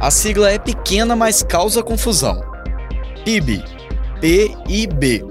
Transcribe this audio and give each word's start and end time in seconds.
A 0.00 0.10
sigla 0.10 0.50
é 0.50 0.58
pequena, 0.58 1.14
mas 1.14 1.42
causa 1.42 1.82
confusão. 1.82 2.42
PIB, 3.22 3.62
PIB, 4.18 5.22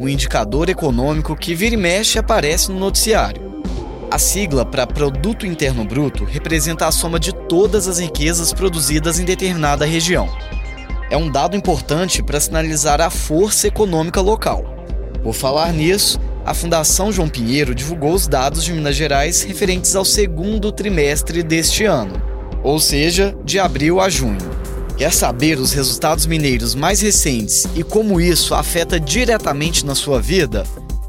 um 0.00 0.08
indicador 0.08 0.70
econômico 0.70 1.36
que 1.36 1.54
vira 1.54 1.74
e 1.74 1.76
mexe 1.76 2.18
aparece 2.18 2.72
no 2.72 2.80
noticiário. 2.80 3.62
A 4.10 4.18
sigla 4.18 4.64
para 4.64 4.86
Produto 4.86 5.46
Interno 5.46 5.84
Bruto 5.84 6.24
representa 6.24 6.86
a 6.86 6.90
soma 6.90 7.20
de 7.20 7.34
todas 7.34 7.86
as 7.86 7.98
riquezas 7.98 8.50
produzidas 8.50 9.18
em 9.18 9.26
determinada 9.26 9.84
região. 9.84 10.26
É 11.10 11.18
um 11.18 11.30
dado 11.30 11.54
importante 11.54 12.22
para 12.22 12.40
sinalizar 12.40 13.02
a 13.02 13.10
força 13.10 13.68
econômica 13.68 14.22
local. 14.22 14.64
Por 15.22 15.34
falar 15.34 15.70
nisso, 15.70 16.18
a 16.46 16.54
Fundação 16.54 17.12
João 17.12 17.28
Pinheiro 17.28 17.74
divulgou 17.74 18.14
os 18.14 18.26
dados 18.26 18.64
de 18.64 18.72
Minas 18.72 18.96
Gerais 18.96 19.42
referentes 19.42 19.94
ao 19.94 20.04
segundo 20.04 20.72
trimestre 20.72 21.42
deste 21.42 21.84
ano, 21.84 22.33
ou 22.64 22.80
seja, 22.80 23.36
de 23.44 23.60
abril 23.60 24.00
a 24.00 24.08
junho. 24.08 24.38
Quer 24.96 25.12
saber 25.12 25.58
os 25.58 25.72
resultados 25.72 26.24
mineiros 26.24 26.74
mais 26.74 27.00
recentes 27.00 27.64
e 27.76 27.84
como 27.84 28.20
isso 28.20 28.54
afeta 28.54 28.98
diretamente 28.98 29.84
na 29.84 29.94
sua 29.94 30.20
vida? 30.20 30.64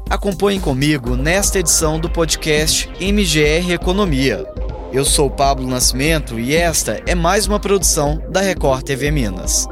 Acompanhe 0.08 0.60
comigo 0.60 1.16
nesta 1.16 1.58
edição 1.58 1.98
do 1.98 2.10
podcast 2.10 2.88
MGR 3.00 3.72
Economia. 3.72 4.46
Eu 4.92 5.04
sou 5.04 5.28
Pablo 5.28 5.66
Nascimento 5.66 6.38
e 6.38 6.54
esta 6.54 7.02
é 7.06 7.14
mais 7.14 7.46
uma 7.46 7.58
produção 7.58 8.22
da 8.30 8.40
Record 8.40 8.82
TV 8.84 9.10
Minas. 9.10 9.66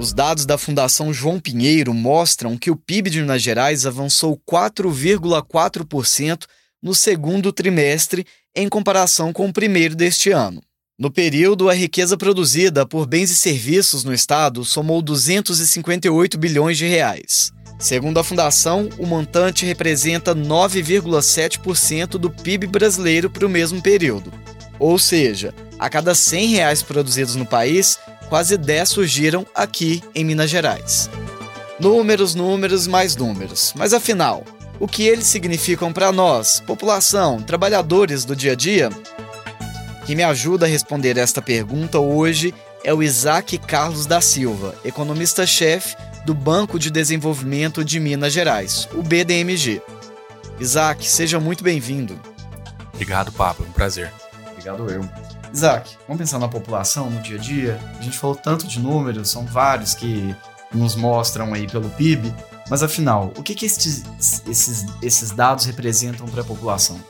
Os 0.00 0.14
dados 0.14 0.46
da 0.46 0.56
Fundação 0.56 1.12
João 1.12 1.38
Pinheiro 1.38 1.92
mostram 1.92 2.56
que 2.56 2.70
o 2.70 2.76
PIB 2.76 3.10
de 3.10 3.20
Minas 3.20 3.42
Gerais 3.42 3.84
avançou 3.84 4.40
4,4% 4.50 6.46
no 6.82 6.94
segundo 6.94 7.52
trimestre 7.52 8.24
em 8.56 8.66
comparação 8.66 9.30
com 9.30 9.46
o 9.46 9.52
primeiro 9.52 9.94
deste 9.94 10.30
ano. 10.30 10.62
No 10.98 11.10
período, 11.10 11.68
a 11.68 11.74
riqueza 11.74 12.16
produzida 12.16 12.86
por 12.86 13.06
bens 13.06 13.30
e 13.30 13.36
serviços 13.36 14.02
no 14.02 14.14
estado 14.14 14.64
somou 14.64 15.02
258 15.02 16.38
bilhões 16.38 16.78
de 16.78 16.86
reais. 16.86 17.52
Segundo 17.78 18.16
a 18.18 18.24
fundação, 18.24 18.88
o 18.98 19.04
montante 19.04 19.66
representa 19.66 20.34
9,7% 20.34 22.12
do 22.12 22.30
PIB 22.30 22.66
brasileiro 22.68 23.28
para 23.28 23.44
o 23.44 23.50
mesmo 23.50 23.82
período. 23.82 24.32
Ou 24.78 24.98
seja, 24.98 25.52
a 25.78 25.90
cada 25.90 26.14
100 26.14 26.48
reais 26.48 26.82
produzidos 26.82 27.36
no 27.36 27.44
país, 27.44 27.98
quase 28.30 28.56
10 28.56 28.88
surgiram 28.88 29.44
aqui 29.54 30.02
em 30.14 30.24
Minas 30.24 30.48
Gerais. 30.48 31.10
Números, 31.80 32.34
números, 32.34 32.86
mais 32.86 33.16
números. 33.16 33.74
Mas 33.76 33.92
afinal, 33.92 34.44
o 34.78 34.86
que 34.86 35.02
eles 35.02 35.26
significam 35.26 35.92
para 35.92 36.12
nós, 36.12 36.60
população, 36.60 37.42
trabalhadores 37.42 38.24
do 38.24 38.36
dia 38.36 38.52
a 38.52 38.54
dia? 38.54 38.88
Quem 40.06 40.14
me 40.14 40.22
ajuda 40.22 40.64
a 40.64 40.68
responder 40.68 41.18
esta 41.18 41.42
pergunta 41.42 41.98
hoje 41.98 42.54
é 42.84 42.94
o 42.94 43.02
Isaac 43.02 43.58
Carlos 43.58 44.06
da 44.06 44.20
Silva, 44.20 44.76
economista-chefe 44.84 45.96
do 46.24 46.32
Banco 46.32 46.78
de 46.78 46.90
Desenvolvimento 46.90 47.84
de 47.84 47.98
Minas 47.98 48.32
Gerais, 48.32 48.88
o 48.94 49.02
BDMG. 49.02 49.82
Isaac, 50.60 51.08
seja 51.08 51.40
muito 51.40 51.64
bem-vindo. 51.64 52.18
Obrigado, 52.94 53.32
Pablo. 53.32 53.66
Um 53.68 53.72
prazer. 53.72 54.12
Obrigado 54.52 54.88
eu. 54.88 55.08
Isaac, 55.52 55.96
vamos 56.06 56.18
pensar 56.18 56.38
na 56.38 56.48
população 56.48 57.10
no 57.10 57.20
dia 57.20 57.36
a 57.36 57.40
dia? 57.40 57.80
A 57.98 58.02
gente 58.02 58.16
falou 58.16 58.36
tanto 58.36 58.66
de 58.66 58.78
números, 58.78 59.30
são 59.30 59.44
vários 59.44 59.94
que 59.94 60.34
nos 60.72 60.94
mostram 60.94 61.52
aí 61.52 61.66
pelo 61.66 61.90
PIB, 61.90 62.32
mas 62.68 62.82
afinal, 62.82 63.32
o 63.36 63.42
que, 63.42 63.54
que 63.54 63.66
estes, 63.66 64.04
esses, 64.48 64.86
esses 65.02 65.32
dados 65.32 65.64
representam 65.64 66.26
para 66.28 66.42
a 66.42 66.44
população? 66.44 67.00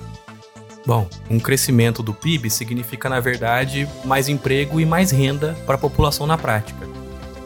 Bom, 0.86 1.06
um 1.28 1.38
crescimento 1.38 2.02
do 2.02 2.14
PIB 2.14 2.50
significa, 2.50 3.10
na 3.10 3.20
verdade, 3.20 3.86
mais 4.04 4.28
emprego 4.28 4.80
e 4.80 4.86
mais 4.86 5.10
renda 5.10 5.54
para 5.66 5.74
a 5.74 5.78
população 5.78 6.26
na 6.26 6.38
prática. 6.38 6.88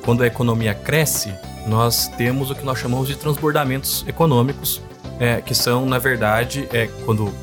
Quando 0.04 0.22
a 0.22 0.26
economia 0.28 0.72
cresce, 0.72 1.34
nós 1.66 2.06
temos 2.16 2.50
o 2.50 2.54
que 2.54 2.64
nós 2.64 2.78
chamamos 2.78 3.08
de 3.08 3.16
transbordamentos 3.16 4.04
econômicos, 4.06 4.80
é, 5.18 5.40
que 5.40 5.54
são, 5.54 5.84
na 5.86 5.98
verdade, 5.98 6.68
é, 6.72 6.86
quando 7.04 7.34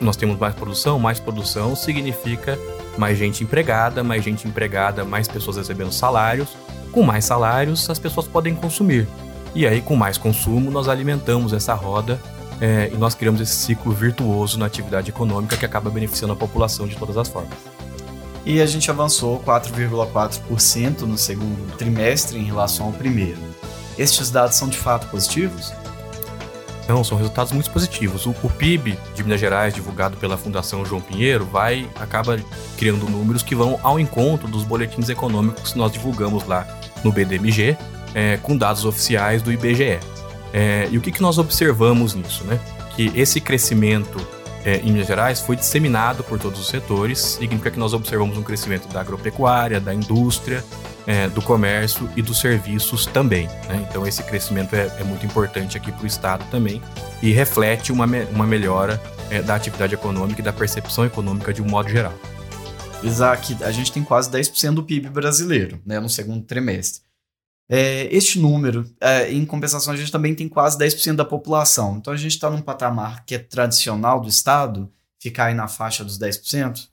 nós 0.00 0.16
temos 0.16 0.38
mais 0.38 0.54
produção, 0.54 0.98
mais 0.98 1.18
produção 1.18 1.74
significa 1.74 2.56
mais 2.96 3.18
gente 3.18 3.44
empregada, 3.44 4.02
mais 4.02 4.24
gente 4.24 4.46
empregada, 4.46 5.04
mais 5.04 5.28
pessoas 5.28 5.56
recebendo 5.56 5.92
salários. 5.92 6.48
Com 6.92 7.02
mais 7.02 7.24
salários, 7.24 7.88
as 7.90 7.98
pessoas 7.98 8.26
podem 8.26 8.54
consumir. 8.54 9.06
E 9.54 9.66
aí, 9.66 9.80
com 9.80 9.96
mais 9.96 10.18
consumo, 10.18 10.70
nós 10.70 10.88
alimentamos 10.88 11.52
essa 11.52 11.74
roda 11.74 12.20
é, 12.60 12.90
e 12.92 12.96
nós 12.96 13.14
criamos 13.14 13.40
esse 13.40 13.54
ciclo 13.54 13.92
virtuoso 13.92 14.58
na 14.58 14.66
atividade 14.66 15.10
econômica 15.10 15.56
que 15.56 15.64
acaba 15.64 15.90
beneficiando 15.90 16.32
a 16.32 16.36
população 16.36 16.86
de 16.86 16.96
todas 16.96 17.16
as 17.16 17.28
formas. 17.28 17.56
E 18.44 18.60
a 18.60 18.66
gente 18.66 18.90
avançou 18.90 19.40
4,4% 19.40 21.00
no 21.00 21.18
segundo 21.18 21.76
trimestre 21.76 22.38
em 22.38 22.44
relação 22.44 22.86
ao 22.86 22.92
primeiro. 22.92 23.38
Estes 23.98 24.30
dados 24.30 24.56
são 24.56 24.68
de 24.68 24.78
fato 24.78 25.08
positivos? 25.08 25.72
Não, 26.88 27.02
são 27.02 27.18
resultados 27.18 27.52
muito 27.52 27.70
positivos. 27.70 28.26
O, 28.26 28.34
o, 28.42 28.50
PIB 28.50 28.96
de 29.14 29.22
Minas 29.24 29.40
Gerais, 29.40 29.74
divulgado 29.74 30.16
pela 30.16 30.36
Fundação 30.36 30.84
João 30.84 31.00
Pinheiro, 31.00 31.44
vai 31.44 31.88
acaba 31.96 32.38
criando 32.76 33.08
números 33.08 33.42
que 33.42 33.54
vão 33.54 33.78
ao 33.82 33.98
encontro 33.98 34.46
dos 34.46 34.62
boletins 34.62 35.08
econômicos 35.08 35.72
que 35.72 35.78
nós 35.78 35.90
divulgamos 35.92 36.46
lá 36.46 36.66
no 37.02 37.10
BDMG, 37.10 37.76
é, 38.14 38.36
com 38.36 38.56
dados 38.56 38.84
oficiais 38.84 39.42
do 39.42 39.52
IBGE. 39.52 39.98
É, 40.52 40.88
e 40.90 40.96
o 40.96 41.00
que, 41.00 41.10
que 41.10 41.20
nós 41.20 41.38
observamos 41.38 42.14
nisso? 42.14 42.44
Né? 42.44 42.58
Que 42.94 43.10
esse 43.14 43.40
crescimento 43.40 44.24
é, 44.64 44.78
em 44.78 44.92
Minas 44.92 45.06
Gerais 45.06 45.40
foi 45.40 45.56
disseminado 45.56 46.24
por 46.24 46.38
todos 46.38 46.58
os 46.58 46.68
setores, 46.68 47.18
significa 47.18 47.70
que 47.70 47.78
nós 47.78 47.92
observamos 47.92 48.36
um 48.36 48.42
crescimento 48.42 48.88
da 48.88 49.00
agropecuária, 49.00 49.80
da 49.80 49.92
indústria, 49.92 50.64
é, 51.06 51.28
do 51.28 51.40
comércio 51.40 52.10
e 52.16 52.22
dos 52.22 52.40
serviços 52.40 53.06
também. 53.06 53.46
Né? 53.68 53.86
Então, 53.88 54.06
esse 54.06 54.22
crescimento 54.22 54.74
é, 54.74 54.86
é 54.98 55.04
muito 55.04 55.24
importante 55.24 55.76
aqui 55.76 55.92
para 55.92 56.02
o 56.02 56.06
Estado 56.06 56.44
também 56.50 56.82
e 57.22 57.32
reflete 57.32 57.92
uma, 57.92 58.06
me 58.06 58.24
uma 58.24 58.46
melhora 58.46 59.00
é, 59.30 59.40
da 59.40 59.54
atividade 59.54 59.94
econômica 59.94 60.40
e 60.40 60.44
da 60.44 60.52
percepção 60.52 61.04
econômica 61.04 61.52
de 61.52 61.62
um 61.62 61.66
modo 61.66 61.88
geral. 61.88 62.14
Isaac, 63.02 63.56
a 63.62 63.70
gente 63.70 63.92
tem 63.92 64.02
quase 64.02 64.30
10% 64.30 64.74
do 64.74 64.82
PIB 64.82 65.08
brasileiro 65.10 65.80
né, 65.86 66.00
no 66.00 66.08
segundo 66.08 66.44
trimestre. 66.44 67.02
É, 67.68 68.08
este 68.14 68.38
número, 68.38 68.88
é, 69.00 69.32
em 69.32 69.44
compensação, 69.44 69.92
a 69.92 69.96
gente 69.96 70.12
também 70.12 70.34
tem 70.34 70.48
quase 70.48 70.78
10% 70.78 71.16
da 71.16 71.24
população. 71.24 71.96
Então 71.96 72.12
a 72.12 72.16
gente 72.16 72.32
está 72.32 72.48
num 72.48 72.60
patamar 72.60 73.24
que 73.24 73.34
é 73.34 73.38
tradicional 73.38 74.20
do 74.20 74.28
Estado, 74.28 74.90
ficar 75.18 75.46
aí 75.46 75.54
na 75.54 75.68
faixa 75.68 76.04
dos 76.04 76.18
10%? 76.18 76.88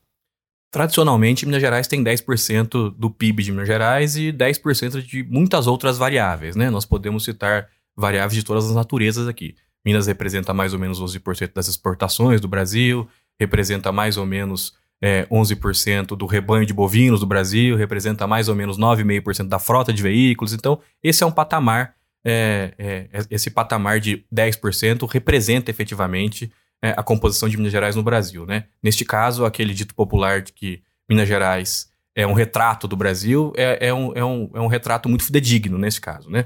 Tradicionalmente, 0.73 1.45
Minas 1.45 1.61
Gerais 1.61 1.85
tem 1.85 2.03
10% 2.03 2.95
do 2.97 3.11
PIB 3.11 3.43
de 3.43 3.51
Minas 3.51 3.67
Gerais 3.67 4.15
e 4.15 4.33
10% 4.33 5.03
de 5.03 5.23
muitas 5.23 5.67
outras 5.67 5.99
variáveis. 5.99 6.55
Né? 6.55 6.71
Nós 6.71 6.83
podemos 6.83 7.23
citar 7.23 7.67
variáveis 7.95 8.33
de 8.33 8.43
todas 8.43 8.65
as 8.65 8.73
naturezas 8.73 9.27
aqui. 9.27 9.53
Minas 9.85 10.07
representa 10.07 10.51
mais 10.51 10.73
ou 10.73 10.79
menos 10.79 10.99
11% 10.99 11.53
das 11.53 11.67
exportações 11.67 12.41
do 12.41 12.47
Brasil, 12.47 13.07
representa 13.39 13.91
mais 13.91 14.17
ou 14.17 14.25
menos 14.25 14.73
é, 14.99 15.27
11% 15.27 16.15
do 16.15 16.25
rebanho 16.25 16.65
de 16.65 16.73
bovinos 16.73 17.19
do 17.19 17.27
Brasil, 17.27 17.75
representa 17.75 18.25
mais 18.25 18.49
ou 18.49 18.55
menos 18.55 18.75
9,5% 18.75 19.47
da 19.47 19.59
frota 19.59 19.93
de 19.93 20.01
veículos. 20.01 20.53
Então, 20.53 20.79
esse 21.03 21.23
é 21.23 21.27
um 21.27 21.31
patamar, 21.31 21.93
é, 22.25 22.73
é, 22.79 23.09
esse 23.29 23.51
patamar 23.51 23.99
de 23.99 24.25
10% 24.33 25.07
representa 25.07 25.69
efetivamente 25.69 26.51
é, 26.83 26.93
a 26.97 27.01
composição 27.01 27.47
de 27.47 27.55
Minas 27.57 27.71
Gerais 27.71 27.95
no 27.95 28.03
Brasil. 28.03 28.45
Né? 28.45 28.65
Neste 28.81 29.05
caso, 29.05 29.45
aquele 29.45 29.73
dito 29.73 29.95
popular 29.95 30.41
de 30.41 30.51
que 30.51 30.83
Minas 31.09 31.27
Gerais 31.27 31.89
é 32.13 32.27
um 32.27 32.33
retrato 32.33 32.87
do 32.87 32.95
Brasil 32.95 33.53
é, 33.55 33.87
é 33.87 33.93
um, 33.93 34.11
é, 34.15 34.23
um, 34.23 34.49
é 34.53 34.59
um 34.59 34.67
retrato 34.67 35.07
muito 35.07 35.23
fidedigno 35.23 35.77
nesse 35.77 35.99
caso. 35.99 36.29
Né? 36.29 36.45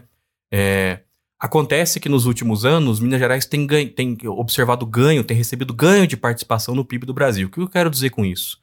É, 0.54 1.00
Acontece 1.40 2.00
que 2.00 2.10
nos 2.10 2.26
últimos 2.26 2.66
anos, 2.66 3.00
Minas 3.00 3.20
Gerais 3.20 3.46
tem, 3.46 3.68
ganho, 3.68 3.92
tem 3.92 4.18
observado 4.26 4.86
ganho, 4.88 5.24
tem 5.24 5.38
recebido 5.38 5.72
ganho 5.72 6.08
de 6.08 6.18
participação 6.18 6.74
no 6.74 6.84
PIB 6.84 7.06
do 7.06 7.14
Brasil. 7.14 7.48
O 7.48 7.52
que 7.52 7.60
eu 7.60 7.68
quero 7.68 7.92
dizer 7.92 8.10
com 8.10 8.26
isso? 8.26 8.58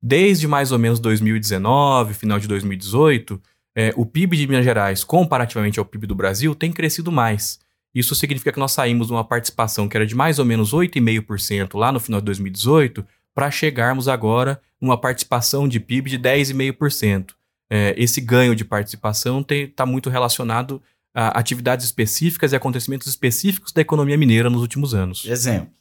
Desde 0.00 0.46
mais 0.46 0.70
ou 0.70 0.78
menos 0.78 1.00
2019, 1.00 2.12
final 2.12 2.38
de 2.38 2.46
2018, 2.46 3.40
é, 3.74 3.94
o 3.96 4.04
PIB 4.04 4.36
de 4.36 4.46
Minas 4.46 4.64
Gerais, 4.64 5.02
comparativamente 5.02 5.78
ao 5.78 5.86
PIB 5.86 6.06
do 6.06 6.14
Brasil, 6.14 6.54
tem 6.54 6.70
crescido 6.70 7.10
mais. 7.10 7.58
Isso 7.98 8.14
significa 8.14 8.52
que 8.52 8.60
nós 8.60 8.70
saímos 8.70 9.08
de 9.08 9.12
uma 9.12 9.24
participação 9.24 9.88
que 9.88 9.96
era 9.96 10.06
de 10.06 10.14
mais 10.14 10.38
ou 10.38 10.44
menos 10.44 10.72
8,5% 10.72 11.76
lá 11.76 11.90
no 11.90 11.98
final 11.98 12.20
de 12.20 12.26
2018 12.26 13.04
para 13.34 13.50
chegarmos 13.50 14.06
agora 14.06 14.60
numa 14.80 14.96
participação 14.96 15.66
de 15.66 15.80
PIB 15.80 16.10
de 16.10 16.18
10,5%. 16.18 17.30
É, 17.68 17.94
esse 17.98 18.20
ganho 18.20 18.54
de 18.54 18.64
participação 18.64 19.44
está 19.48 19.84
muito 19.84 20.08
relacionado 20.08 20.80
atividades 21.12 21.84
específicas 21.84 22.52
e 22.52 22.56
acontecimentos 22.56 23.08
específicos 23.08 23.72
da 23.72 23.80
economia 23.80 24.16
mineira 24.16 24.48
nos 24.48 24.62
últimos 24.62 24.94
anos. 24.94 25.24
Exemplo. 25.24 25.72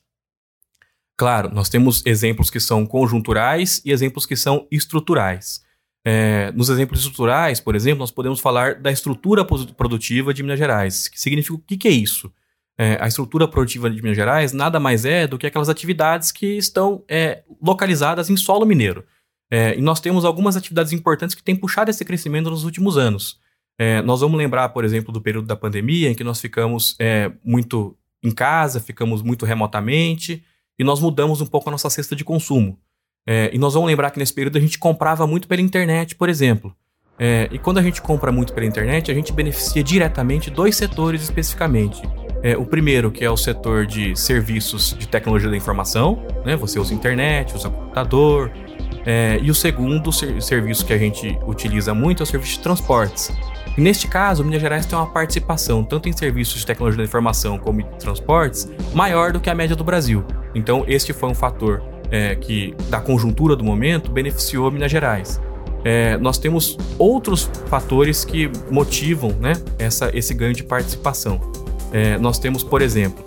Claro, 1.15 1.53
nós 1.53 1.69
temos 1.69 2.03
exemplos 2.07 2.49
que 2.49 2.59
são 2.59 2.87
conjunturais 2.87 3.79
e 3.85 3.91
exemplos 3.91 4.25
que 4.25 4.35
são 4.35 4.67
estruturais. 4.71 5.61
É, 6.09 6.53
nos 6.53 6.69
exemplos 6.69 7.01
estruturais, 7.01 7.59
por 7.59 7.75
exemplo, 7.75 7.99
nós 7.99 8.11
podemos 8.11 8.39
falar 8.39 8.75
da 8.75 8.89
estrutura 8.89 9.43
produtiva 9.43 10.33
de 10.33 10.41
Minas 10.41 10.57
Gerais, 10.57 11.09
que 11.09 11.19
significa 11.19 11.55
o 11.55 11.59
que, 11.59 11.75
que 11.75 11.85
é 11.85 11.91
isso? 11.91 12.31
É, 12.77 12.97
a 13.01 13.09
estrutura 13.09 13.45
produtiva 13.45 13.89
de 13.89 14.01
Minas 14.01 14.15
Gerais 14.15 14.53
nada 14.53 14.79
mais 14.79 15.03
é 15.03 15.27
do 15.27 15.37
que 15.37 15.45
aquelas 15.45 15.67
atividades 15.67 16.31
que 16.31 16.45
estão 16.57 17.03
é, 17.09 17.43
localizadas 17.61 18.29
em 18.29 18.37
solo 18.37 18.65
mineiro. 18.65 19.03
É, 19.51 19.77
e 19.77 19.81
nós 19.81 19.99
temos 19.99 20.23
algumas 20.23 20.55
atividades 20.55 20.93
importantes 20.93 21.35
que 21.35 21.43
têm 21.43 21.57
puxado 21.57 21.91
esse 21.91 22.05
crescimento 22.05 22.49
nos 22.49 22.63
últimos 22.63 22.97
anos. 22.97 23.37
É, 23.77 24.01
nós 24.01 24.21
vamos 24.21 24.37
lembrar, 24.37 24.69
por 24.69 24.85
exemplo, 24.85 25.11
do 25.11 25.19
período 25.19 25.45
da 25.45 25.57
pandemia, 25.57 26.09
em 26.09 26.15
que 26.15 26.23
nós 26.23 26.39
ficamos 26.39 26.95
é, 26.99 27.33
muito 27.43 27.97
em 28.23 28.31
casa, 28.31 28.79
ficamos 28.79 29.21
muito 29.21 29.45
remotamente, 29.45 30.41
e 30.79 30.85
nós 30.85 31.01
mudamos 31.01 31.41
um 31.41 31.45
pouco 31.45 31.67
a 31.67 31.71
nossa 31.71 31.89
cesta 31.89 32.15
de 32.15 32.23
consumo. 32.23 32.79
É, 33.27 33.49
e 33.53 33.57
nós 33.57 33.73
vamos 33.73 33.87
lembrar 33.87 34.09
que 34.09 34.17
nesse 34.17 34.33
período 34.33 34.57
a 34.57 34.61
gente 34.61 34.79
comprava 34.79 35.27
muito 35.27 35.49
pela 35.49 35.61
internet, 35.61 36.15
por 36.15 36.29
exemplo. 36.29 36.73
É, 37.19 37.49
e 37.51 37.59
quando 37.59 37.79
a 37.79 37.81
gente 37.81 38.01
compra 38.01 38.31
muito 38.31 38.53
pela 38.53 38.65
internet, 38.65 39.11
a 39.11 39.13
gente 39.13 39.33
beneficia 39.33 39.83
diretamente 39.83 40.49
dois 40.49 40.77
setores 40.77 41.23
especificamente. 41.23 42.01
É, 42.43 42.55
o 42.55 42.65
primeiro, 42.65 43.11
que 43.11 43.25
é 43.25 43.29
o 43.29 43.35
setor 43.35 43.85
de 43.85 44.15
serviços 44.15 44.95
de 44.97 45.07
tecnologia 45.07 45.49
da 45.49 45.57
informação, 45.57 46.23
né? 46.45 46.55
Você 46.55 46.79
usa 46.79 46.93
internet, 46.93 47.53
usa 47.55 47.69
computador. 47.69 48.51
É, 49.05 49.39
e 49.41 49.49
o 49.49 49.55
segundo 49.55 50.11
ser, 50.13 50.41
serviço 50.41 50.85
que 50.85 50.93
a 50.93 50.97
gente 50.97 51.37
utiliza 51.47 51.93
muito 51.93 52.21
é 52.21 52.23
o 52.23 52.25
serviço 52.25 52.53
de 52.53 52.59
transportes. 52.59 53.31
E 53.75 53.81
neste 53.81 54.07
caso, 54.07 54.43
Minas 54.43 54.61
Gerais 54.61 54.85
tem 54.85 54.97
uma 54.97 55.11
participação, 55.11 55.83
tanto 55.83 56.07
em 56.07 56.13
serviços 56.13 56.59
de 56.59 56.65
tecnologia 56.65 56.97
da 56.97 57.03
informação 57.03 57.57
como 57.57 57.81
em 57.81 57.85
transportes, 57.99 58.69
maior 58.93 59.31
do 59.31 59.39
que 59.39 59.49
a 59.49 59.55
média 59.55 59.75
do 59.75 59.83
Brasil. 59.83 60.23
Então, 60.53 60.83
este 60.87 61.13
foi 61.13 61.29
um 61.29 61.35
fator 61.35 61.83
é, 62.11 62.35
que, 62.35 62.73
da 62.89 62.99
conjuntura 62.99 63.55
do 63.55 63.63
momento, 63.63 64.11
beneficiou 64.11 64.69
Minas 64.71 64.91
Gerais. 64.91 65.41
É, 65.83 66.17
nós 66.17 66.37
temos 66.37 66.77
outros 66.97 67.49
fatores 67.67 68.25
que 68.25 68.51
motivam 68.69 69.31
né, 69.39 69.53
essa, 69.79 70.09
esse 70.13 70.33
ganho 70.33 70.53
de 70.53 70.63
participação. 70.63 71.39
É, 71.93 72.17
nós 72.17 72.39
temos, 72.39 72.63
por 72.63 72.81
exemplo, 72.81 73.25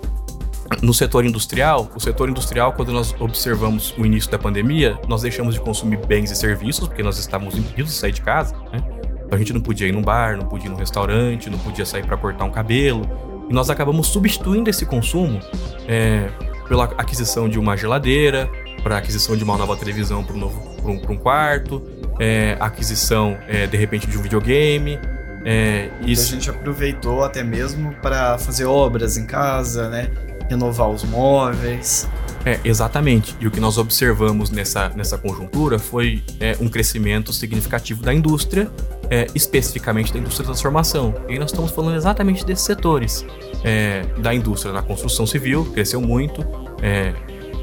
no 0.81 0.93
setor 0.93 1.25
industrial, 1.25 1.89
o 1.95 1.99
setor 1.99 2.29
industrial, 2.29 2.73
quando 2.73 2.91
nós 2.91 3.13
observamos 3.19 3.93
o 3.97 4.05
início 4.05 4.31
da 4.31 4.39
pandemia, 4.39 4.97
nós 5.07 5.21
deixamos 5.21 5.55
de 5.55 5.61
consumir 5.61 5.97
bens 6.05 6.31
e 6.31 6.35
serviços, 6.35 6.87
porque 6.87 7.03
nós 7.03 7.17
estávamos 7.17 7.57
impedidos 7.57 7.91
de 7.91 7.97
sair 7.97 8.11
de 8.11 8.21
casa, 8.21 8.55
né? 8.71 8.81
Então 9.25 9.35
a 9.35 9.37
gente 9.37 9.53
não 9.53 9.61
podia 9.61 9.87
ir 9.87 9.91
num 9.91 10.01
bar, 10.01 10.37
não 10.37 10.45
podia 10.45 10.67
ir 10.67 10.69
num 10.69 10.77
restaurante, 10.77 11.49
não 11.49 11.57
podia 11.59 11.85
sair 11.85 12.05
para 12.05 12.17
cortar 12.17 12.45
um 12.45 12.51
cabelo. 12.51 13.09
E 13.49 13.53
nós 13.53 13.69
acabamos 13.69 14.07
substituindo 14.07 14.69
esse 14.69 14.85
consumo 14.85 15.39
é, 15.87 16.29
pela 16.67 16.85
aquisição 16.97 17.49
de 17.49 17.59
uma 17.59 17.75
geladeira, 17.75 18.49
para 18.83 18.97
aquisição 18.97 19.35
de 19.37 19.43
uma 19.43 19.57
nova 19.57 19.75
televisão 19.77 20.23
para 20.23 20.35
um, 20.35 20.45
um, 20.45 21.11
um 21.11 21.17
quarto, 21.17 21.81
é, 22.19 22.57
aquisição, 22.59 23.37
é, 23.47 23.67
de 23.67 23.77
repente, 23.77 24.07
de 24.07 24.17
um 24.17 24.21
videogame. 24.21 24.99
É, 25.45 25.89
isso... 26.05 26.31
A 26.31 26.35
gente 26.35 26.49
aproveitou 26.49 27.23
até 27.23 27.43
mesmo 27.43 27.93
para 28.01 28.37
fazer 28.37 28.65
obras 28.65 29.17
em 29.17 29.25
casa, 29.25 29.89
né? 29.89 30.09
Renovar 30.49 30.89
os 30.89 31.03
móveis. 31.03 32.07
É, 32.45 32.59
exatamente. 32.63 33.35
E 33.39 33.47
o 33.47 33.51
que 33.51 33.59
nós 33.59 33.77
observamos 33.77 34.49
nessa, 34.49 34.89
nessa 34.89 35.17
conjuntura 35.17 35.77
foi 35.77 36.23
é, 36.39 36.57
um 36.59 36.67
crescimento 36.67 37.31
significativo 37.31 38.01
da 38.03 38.13
indústria, 38.13 38.69
é, 39.09 39.27
especificamente 39.35 40.11
da 40.11 40.19
indústria 40.19 40.43
de 40.43 40.51
transformação. 40.51 41.13
E 41.27 41.33
aí 41.33 41.39
nós 41.39 41.51
estamos 41.51 41.71
falando 41.71 41.95
exatamente 41.95 42.45
desses 42.45 42.65
setores. 42.65 43.25
É, 43.63 44.03
da 44.17 44.33
indústria 44.33 44.73
da 44.73 44.81
construção 44.81 45.27
civil, 45.27 45.65
cresceu 45.71 46.01
muito, 46.01 46.43
é, 46.81 47.13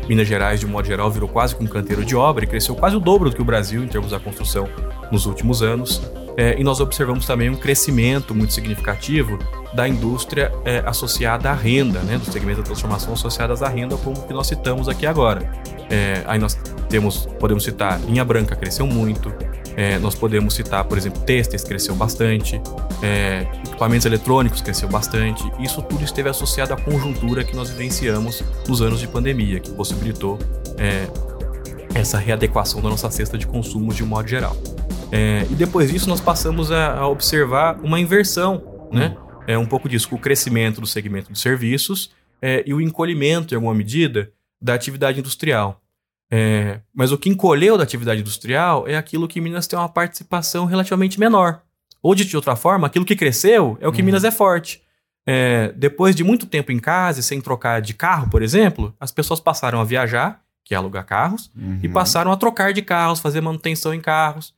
Minas 0.08 0.26
Gerais, 0.26 0.60
de 0.60 0.66
modo 0.66 0.86
geral, 0.86 1.10
virou 1.10 1.28
quase 1.28 1.54
que 1.54 1.62
um 1.62 1.66
canteiro 1.66 2.04
de 2.04 2.16
obra 2.16 2.44
e 2.44 2.46
cresceu 2.46 2.74
quase 2.74 2.96
o 2.96 3.00
dobro 3.00 3.28
do 3.28 3.36
que 3.36 3.42
o 3.42 3.44
Brasil 3.44 3.84
em 3.84 3.88
termos 3.88 4.10
da 4.10 4.18
construção 4.18 4.68
nos 5.12 5.26
últimos 5.26 5.62
anos. 5.62 6.00
É, 6.36 6.58
e 6.58 6.62
nós 6.62 6.78
observamos 6.78 7.26
também 7.26 7.50
um 7.50 7.56
crescimento 7.56 8.32
muito 8.32 8.52
significativo 8.54 9.38
da 9.74 9.88
indústria 9.88 10.52
é, 10.64 10.82
associada 10.86 11.50
à 11.50 11.52
renda, 11.52 11.98
né, 12.00 12.16
do 12.16 12.24
segmento 12.30 12.58
da 12.58 12.64
transformação 12.64 13.12
associadas 13.12 13.62
à 13.62 13.68
renda, 13.68 13.96
como 13.96 14.22
que 14.24 14.32
nós 14.32 14.46
citamos 14.46 14.88
aqui 14.88 15.04
agora. 15.04 15.50
É, 15.90 16.22
aí 16.26 16.38
nós 16.38 16.54
temos, 16.88 17.26
podemos 17.38 17.64
citar, 17.64 18.00
linha 18.02 18.24
branca 18.24 18.54
cresceu 18.54 18.86
muito, 18.86 19.34
é, 19.78 19.96
nós 19.96 20.16
podemos 20.16 20.54
citar, 20.54 20.82
por 20.82 20.98
exemplo, 20.98 21.22
têxteis 21.22 21.62
cresceu 21.62 21.94
bastante, 21.94 22.60
é, 23.00 23.46
equipamentos 23.64 24.04
eletrônicos 24.06 24.60
cresceu 24.60 24.88
bastante. 24.88 25.40
Isso 25.60 25.80
tudo 25.82 26.02
esteve 26.02 26.28
associado 26.28 26.74
à 26.74 26.76
conjuntura 26.76 27.44
que 27.44 27.54
nós 27.54 27.70
vivenciamos 27.70 28.42
nos 28.66 28.82
anos 28.82 28.98
de 28.98 29.06
pandemia, 29.06 29.60
que 29.60 29.70
possibilitou 29.70 30.36
é, 30.76 31.06
essa 31.94 32.18
readequação 32.18 32.82
da 32.82 32.88
nossa 32.88 33.08
cesta 33.08 33.38
de 33.38 33.46
consumo 33.46 33.94
de 33.94 34.02
um 34.02 34.06
modo 34.08 34.26
geral. 34.26 34.56
É, 35.12 35.46
e 35.48 35.54
depois 35.54 35.92
disso 35.92 36.08
nós 36.08 36.20
passamos 36.20 36.72
a, 36.72 36.94
a 36.98 37.06
observar 37.06 37.78
uma 37.80 38.00
inversão, 38.00 38.88
né? 38.92 39.16
É 39.46 39.56
um 39.56 39.64
pouco 39.64 39.88
disso, 39.88 40.08
o 40.10 40.18
crescimento 40.18 40.80
do 40.80 40.88
segmento 40.88 41.32
de 41.32 41.38
serviços 41.38 42.10
é, 42.42 42.64
e 42.66 42.74
o 42.74 42.80
encolhimento, 42.80 43.54
em 43.54 43.56
alguma 43.56 43.74
medida, 43.74 44.32
da 44.60 44.74
atividade 44.74 45.20
industrial. 45.20 45.80
É, 46.30 46.80
mas 46.94 47.10
o 47.10 47.18
que 47.18 47.28
encolheu 47.28 47.78
da 47.78 47.84
atividade 47.84 48.20
industrial 48.20 48.86
é 48.86 48.96
aquilo 48.96 49.26
que 49.26 49.40
Minas 49.40 49.66
tem 49.66 49.78
uma 49.78 49.88
participação 49.88 50.66
relativamente 50.66 51.18
menor. 51.18 51.62
Ou 52.02 52.14
de 52.14 52.36
outra 52.36 52.54
forma, 52.54 52.86
aquilo 52.86 53.04
que 53.04 53.16
cresceu 53.16 53.76
é 53.80 53.88
o 53.88 53.92
que 53.92 54.00
uhum. 54.00 54.06
Minas 54.06 54.24
é 54.24 54.30
forte. 54.30 54.82
É, 55.26 55.72
depois 55.76 56.14
de 56.14 56.24
muito 56.24 56.46
tempo 56.46 56.72
em 56.72 56.78
casa 56.78 57.20
e 57.20 57.22
sem 57.22 57.40
trocar 57.40 57.82
de 57.82 57.92
carro, 57.92 58.30
por 58.30 58.42
exemplo, 58.42 58.94
as 58.98 59.10
pessoas 59.10 59.40
passaram 59.40 59.80
a 59.80 59.84
viajar, 59.84 60.42
que 60.64 60.74
é 60.74 60.76
alugar 60.76 61.04
carros, 61.04 61.50
uhum. 61.56 61.80
e 61.82 61.88
passaram 61.88 62.30
a 62.32 62.36
trocar 62.36 62.72
de 62.72 62.82
carros, 62.82 63.20
fazer 63.20 63.40
manutenção 63.40 63.92
em 63.92 64.00
carros. 64.00 64.54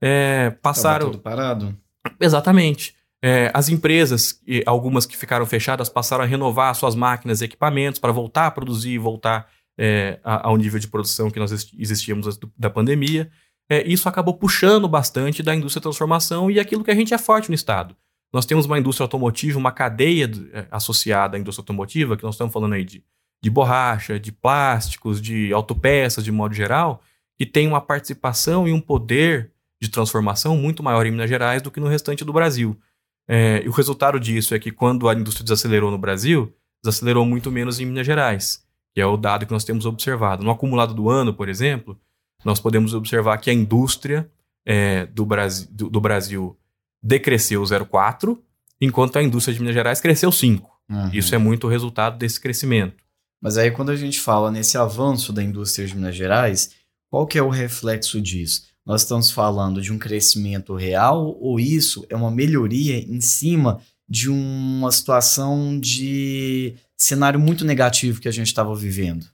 É, 0.00 0.50
passaram. 0.62 1.06
Tava 1.06 1.12
tudo 1.12 1.22
parado. 1.22 1.76
Exatamente. 2.20 2.94
É, 3.22 3.50
as 3.54 3.70
empresas, 3.70 4.38
algumas 4.66 5.06
que 5.06 5.16
ficaram 5.16 5.46
fechadas, 5.46 5.88
passaram 5.88 6.24
a 6.24 6.26
renovar 6.26 6.74
suas 6.74 6.94
máquinas 6.94 7.40
e 7.40 7.46
equipamentos 7.46 7.98
para 7.98 8.12
voltar 8.12 8.46
a 8.46 8.50
produzir 8.50 8.92
e 8.92 8.98
voltar 8.98 9.48
é, 9.78 10.20
ao 10.22 10.56
nível 10.56 10.78
de 10.78 10.88
produção 10.88 11.30
que 11.30 11.38
nós 11.38 11.52
existíamos 11.78 12.26
antes 12.26 12.38
da 12.56 12.70
pandemia. 12.70 13.30
É, 13.68 13.86
isso 13.86 14.08
acabou 14.08 14.34
puxando 14.34 14.88
bastante 14.88 15.42
da 15.42 15.54
indústria 15.54 15.80
de 15.80 15.84
transformação 15.84 16.50
e 16.50 16.60
aquilo 16.60 16.84
que 16.84 16.90
a 16.90 16.94
gente 16.94 17.14
é 17.14 17.18
forte 17.18 17.48
no 17.48 17.54
Estado. 17.54 17.96
Nós 18.32 18.46
temos 18.46 18.66
uma 18.66 18.78
indústria 18.78 19.04
automotiva, 19.04 19.58
uma 19.58 19.72
cadeia 19.72 20.30
é, 20.52 20.66
associada 20.70 21.36
à 21.36 21.40
indústria 21.40 21.62
automotiva, 21.62 22.16
que 22.16 22.24
nós 22.24 22.34
estamos 22.34 22.52
falando 22.52 22.74
aí 22.74 22.84
de, 22.84 23.02
de 23.42 23.50
borracha, 23.50 24.18
de 24.18 24.32
plásticos, 24.32 25.20
de 25.20 25.52
autopeças, 25.52 26.24
de 26.24 26.32
modo 26.32 26.54
geral, 26.54 27.02
que 27.36 27.46
tem 27.46 27.66
uma 27.66 27.80
participação 27.80 28.68
e 28.68 28.72
um 28.72 28.80
poder 28.80 29.52
de 29.80 29.88
transformação 29.88 30.56
muito 30.56 30.82
maior 30.82 31.06
em 31.06 31.10
Minas 31.10 31.28
Gerais 31.28 31.62
do 31.62 31.70
que 31.70 31.80
no 31.80 31.88
restante 31.88 32.24
do 32.24 32.32
Brasil. 32.32 32.78
É, 33.26 33.62
e 33.64 33.68
o 33.68 33.72
resultado 33.72 34.20
disso 34.20 34.54
é 34.54 34.58
que 34.58 34.70
quando 34.70 35.08
a 35.08 35.14
indústria 35.14 35.44
desacelerou 35.44 35.90
no 35.90 35.98
Brasil, 35.98 36.54
desacelerou 36.82 37.24
muito 37.24 37.50
menos 37.50 37.80
em 37.80 37.86
Minas 37.86 38.06
Gerais 38.06 38.64
que 38.94 39.00
é 39.00 39.06
o 39.06 39.16
dado 39.16 39.44
que 39.44 39.52
nós 39.52 39.64
temos 39.64 39.84
observado. 39.84 40.44
No 40.44 40.50
acumulado 40.50 40.94
do 40.94 41.10
ano, 41.10 41.34
por 41.34 41.48
exemplo, 41.48 41.98
nós 42.44 42.60
podemos 42.60 42.94
observar 42.94 43.38
que 43.38 43.50
a 43.50 43.52
indústria 43.52 44.30
é, 44.64 45.06
do, 45.06 45.26
Brasil, 45.26 45.68
do, 45.70 45.90
do, 45.90 46.00
Brasil 46.00 46.56
decresceu 47.02 47.60
0,4, 47.62 48.38
enquanto 48.80 49.18
a 49.18 49.22
indústria 49.22 49.52
de 49.52 49.60
Minas 49.60 49.74
Gerais 49.74 50.00
cresceu 50.00 50.30
5. 50.30 50.70
Uhum. 50.88 51.10
Isso 51.12 51.34
é 51.34 51.38
muito 51.38 51.66
o 51.66 51.70
resultado 51.70 52.16
desse 52.16 52.40
crescimento. 52.40 53.02
Mas 53.42 53.58
aí 53.58 53.70
quando 53.70 53.90
a 53.90 53.96
gente 53.96 54.20
fala 54.20 54.50
nesse 54.50 54.78
avanço 54.78 55.32
da 55.32 55.42
indústria 55.42 55.86
de 55.86 55.94
Minas 55.94 56.14
Gerais, 56.14 56.70
qual 57.10 57.26
que 57.26 57.38
é 57.38 57.42
o 57.42 57.48
reflexo 57.48 58.20
disso? 58.20 58.62
Nós 58.86 59.02
estamos 59.02 59.30
falando 59.30 59.80
de 59.80 59.92
um 59.92 59.98
crescimento 59.98 60.74
real 60.74 61.36
ou 61.40 61.58
isso 61.58 62.06
é 62.08 62.16
uma 62.16 62.30
melhoria 62.30 62.98
em 62.98 63.20
cima 63.20 63.80
de 64.08 64.28
uma 64.30 64.92
situação 64.92 65.78
de 65.80 66.74
cenário 66.96 67.38
muito 67.38 67.64
negativo 67.64 68.20
que 68.20 68.28
a 68.28 68.32
gente 68.32 68.46
estava 68.46 68.74
vivendo? 68.74 69.26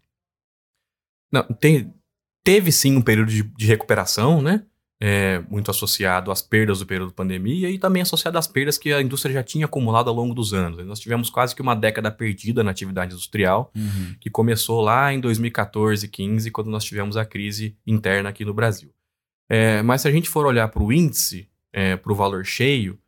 Não, 1.33 1.43
tem, 1.45 1.93
teve 2.45 2.73
sim 2.73 2.97
um 2.97 3.03
período 3.03 3.31
de, 3.31 3.43
de 3.43 3.67
recuperação, 3.67 4.43
né? 4.43 4.65
É, 5.03 5.39
muito 5.49 5.71
associado 5.71 6.31
às 6.31 6.43
perdas 6.43 6.81
do 6.81 6.87
período 6.87 7.09
de 7.09 7.15
pandemia 7.15 7.71
e 7.71 7.79
também 7.79 8.03
associado 8.03 8.37
às 8.37 8.47
perdas 8.47 8.77
que 8.77 8.93
a 8.93 9.01
indústria 9.01 9.33
já 9.33 9.43
tinha 9.43 9.65
acumulado 9.65 10.11
ao 10.11 10.15
longo 10.15 10.35
dos 10.35 10.53
anos. 10.53 10.85
Nós 10.85 11.01
tivemos 11.01 11.31
quase 11.31 11.57
que 11.57 11.63
uma 11.63 11.75
década 11.75 12.11
perdida 12.11 12.63
na 12.63 12.71
atividade 12.71 13.15
industrial, 13.15 13.73
uhum. 13.75 14.15
que 14.21 14.29
começou 14.29 14.83
lá 14.83 15.11
em 15.11 15.19
2014, 15.19 16.07
15, 16.07 16.51
quando 16.51 16.71
nós 16.71 16.85
tivemos 16.85 17.17
a 17.17 17.25
crise 17.25 17.79
interna 17.87 18.29
aqui 18.29 18.45
no 18.45 18.53
Brasil. 18.53 18.91
É, 19.49 19.81
mas 19.83 20.03
se 20.03 20.09
a 20.09 20.13
gente 20.13 20.29
for 20.29 20.45
olhar 20.45 20.69
para 20.69 20.83
o 20.83 20.93
índice, 20.93 21.49
é, 21.73 21.97
para 21.97 22.13
o 22.13 22.15
valor 22.15 22.45
cheio, 22.45 22.99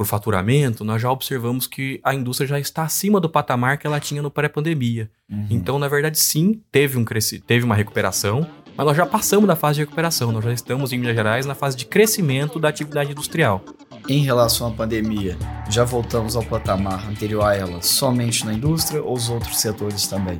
para 0.00 0.04
o 0.04 0.06
faturamento, 0.06 0.82
nós 0.82 1.02
já 1.02 1.12
observamos 1.12 1.66
que 1.66 2.00
a 2.02 2.14
indústria 2.14 2.48
já 2.48 2.58
está 2.58 2.84
acima 2.84 3.20
do 3.20 3.28
patamar 3.28 3.76
que 3.76 3.86
ela 3.86 4.00
tinha 4.00 4.22
no 4.22 4.30
pré-pandemia. 4.30 5.10
Uhum. 5.30 5.46
Então, 5.50 5.78
na 5.78 5.88
verdade, 5.88 6.18
sim, 6.18 6.62
teve, 6.72 6.96
um 6.96 7.04
cresci 7.04 7.38
teve 7.38 7.66
uma 7.66 7.74
recuperação, 7.74 8.46
mas 8.74 8.86
nós 8.86 8.96
já 8.96 9.04
passamos 9.04 9.46
da 9.46 9.54
fase 9.54 9.74
de 9.74 9.80
recuperação, 9.82 10.32
nós 10.32 10.42
já 10.42 10.54
estamos 10.54 10.94
em 10.94 10.98
Minas 10.98 11.14
Gerais 11.14 11.44
na 11.44 11.54
fase 11.54 11.76
de 11.76 11.84
crescimento 11.84 12.58
da 12.58 12.70
atividade 12.70 13.10
industrial. 13.10 13.62
Em 14.08 14.24
relação 14.24 14.68
à 14.68 14.70
pandemia, 14.70 15.36
já 15.68 15.84
voltamos 15.84 16.34
ao 16.34 16.42
patamar 16.42 17.06
anterior 17.06 17.42
a 17.42 17.54
ela 17.54 17.82
somente 17.82 18.46
na 18.46 18.54
indústria 18.54 19.02
ou 19.02 19.12
os 19.12 19.28
outros 19.28 19.60
setores 19.60 20.06
também? 20.06 20.38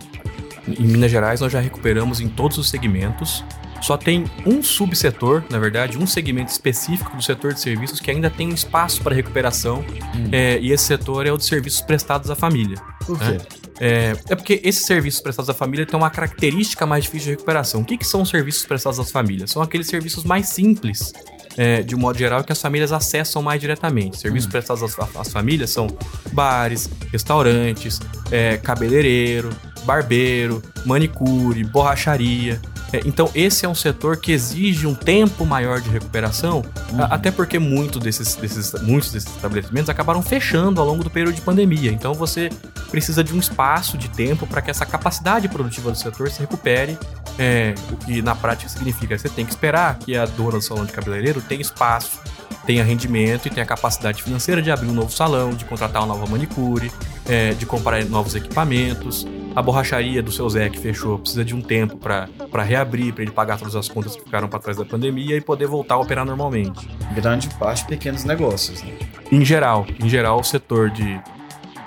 Em 0.66 0.86
Minas 0.86 1.10
Gerais, 1.10 1.42
nós 1.42 1.52
já 1.52 1.60
recuperamos 1.60 2.18
em 2.18 2.30
todos 2.30 2.56
os 2.56 2.70
segmentos, 2.70 3.44
só 3.80 3.96
tem 3.96 4.24
um 4.46 4.62
subsetor, 4.62 5.42
na 5.50 5.58
verdade, 5.58 5.98
um 5.98 6.06
segmento 6.06 6.50
específico 6.50 7.16
do 7.16 7.22
setor 7.22 7.54
de 7.54 7.60
serviços 7.60 8.00
que 8.00 8.10
ainda 8.10 8.30
tem 8.30 8.48
um 8.48 8.54
espaço 8.54 9.02
para 9.02 9.14
recuperação, 9.14 9.84
hum. 10.14 10.28
é, 10.32 10.58
e 10.58 10.72
esse 10.72 10.84
setor 10.84 11.26
é 11.26 11.32
o 11.32 11.38
de 11.38 11.44
serviços 11.44 11.80
prestados 11.80 12.30
à 12.30 12.34
família. 12.34 12.76
Por 13.06 13.18
quê? 13.18 13.24
Né? 13.24 13.38
É, 13.80 14.14
é, 14.28 14.34
porque 14.36 14.60
esses 14.62 14.84
serviços 14.84 15.22
prestados 15.22 15.48
à 15.48 15.54
família 15.54 15.86
têm 15.86 15.98
uma 15.98 16.10
característica 16.10 16.84
mais 16.84 17.04
difícil 17.04 17.26
de 17.26 17.30
recuperação. 17.30 17.80
O 17.80 17.84
que, 17.84 17.96
que 17.96 18.06
são 18.06 18.20
os 18.20 18.28
serviços 18.28 18.66
prestados 18.66 19.00
às 19.00 19.10
famílias? 19.10 19.50
São 19.50 19.62
aqueles 19.62 19.86
serviços 19.86 20.22
mais 20.22 20.48
simples, 20.50 21.14
é, 21.56 21.80
de 21.80 21.96
um 21.96 21.98
modo 21.98 22.18
geral, 22.18 22.44
que 22.44 22.52
as 22.52 22.60
famílias 22.60 22.92
acessam 22.92 23.40
mais 23.40 23.58
diretamente. 23.58 24.18
Serviços 24.18 24.46
hum. 24.48 24.52
prestados 24.52 24.82
às, 24.82 25.16
às, 25.16 25.32
famílias 25.32 25.70
são 25.70 25.86
bares, 26.32 26.90
restaurantes, 27.10 27.98
é, 28.30 28.58
cabeleireiro, 28.58 29.48
barbeiro, 29.84 30.62
manicure, 30.84 31.64
borracharia. 31.64 32.60
É, 32.92 33.00
então, 33.04 33.30
esse 33.34 33.64
é 33.64 33.68
um 33.68 33.74
setor 33.74 34.16
que 34.16 34.32
exige 34.32 34.86
um 34.86 34.94
tempo 34.94 35.46
maior 35.46 35.80
de 35.80 35.88
recuperação, 35.88 36.64
uhum. 36.92 37.04
até 37.04 37.30
porque 37.30 37.58
muito 37.58 37.98
desses, 37.98 38.34
desses, 38.34 38.72
muitos 38.82 39.12
desses 39.12 39.30
estabelecimentos 39.34 39.88
acabaram 39.88 40.22
fechando 40.22 40.80
ao 40.80 40.86
longo 40.86 41.04
do 41.04 41.10
período 41.10 41.34
de 41.34 41.40
pandemia. 41.40 41.90
Então, 41.92 42.14
você 42.14 42.50
precisa 42.90 43.22
de 43.22 43.34
um 43.34 43.38
espaço 43.38 43.96
de 43.96 44.08
tempo 44.08 44.46
para 44.46 44.60
que 44.60 44.70
essa 44.70 44.84
capacidade 44.84 45.48
produtiva 45.48 45.90
do 45.90 45.96
setor 45.96 46.30
se 46.30 46.40
recupere. 46.40 46.98
É, 47.38 47.74
o 47.92 47.96
que 47.96 48.20
na 48.20 48.34
prática 48.34 48.68
significa 48.68 49.14
que 49.14 49.22
você 49.22 49.28
tem 49.28 49.44
que 49.44 49.52
esperar 49.52 49.98
que 49.98 50.16
a 50.16 50.26
dona 50.26 50.58
do 50.58 50.62
salão 50.62 50.84
de 50.84 50.92
cabeleireiro 50.92 51.40
tenha 51.40 51.62
espaço 51.62 52.20
tenha 52.66 52.84
rendimento 52.84 53.46
e 53.46 53.50
tenha 53.50 53.66
capacidade 53.66 54.22
financeira 54.22 54.60
de 54.62 54.70
abrir 54.70 54.88
um 54.88 54.92
novo 54.92 55.10
salão, 55.10 55.50
de 55.50 55.64
contratar 55.64 56.02
uma 56.02 56.14
nova 56.14 56.30
manicure, 56.30 56.92
é, 57.30 57.54
de 57.54 57.64
comprar 57.64 58.04
novos 58.06 58.34
equipamentos. 58.34 59.26
A 59.54 59.62
borracharia 59.62 60.22
do 60.22 60.32
seu 60.32 60.48
Zé 60.48 60.68
que 60.68 60.78
fechou 60.78 61.18
precisa 61.18 61.44
de 61.44 61.54
um 61.54 61.62
tempo 61.62 61.96
para 61.96 62.62
reabrir, 62.62 63.12
para 63.12 63.22
ele 63.22 63.32
pagar 63.32 63.58
todas 63.58 63.76
as 63.76 63.88
contas 63.88 64.16
que 64.16 64.22
ficaram 64.22 64.48
para 64.48 64.58
trás 64.58 64.76
da 64.76 64.84
pandemia 64.84 65.36
e 65.36 65.40
poder 65.40 65.66
voltar 65.66 65.94
a 65.94 65.98
operar 65.98 66.24
normalmente. 66.24 66.88
Grande 67.14 67.48
parte 67.54 67.84
pequenos 67.84 68.24
negócios, 68.24 68.82
né? 68.82 68.92
Em 69.30 69.44
geral, 69.44 69.86
em 70.02 70.08
geral, 70.08 70.40
o 70.40 70.44
setor 70.44 70.90
de 70.90 71.20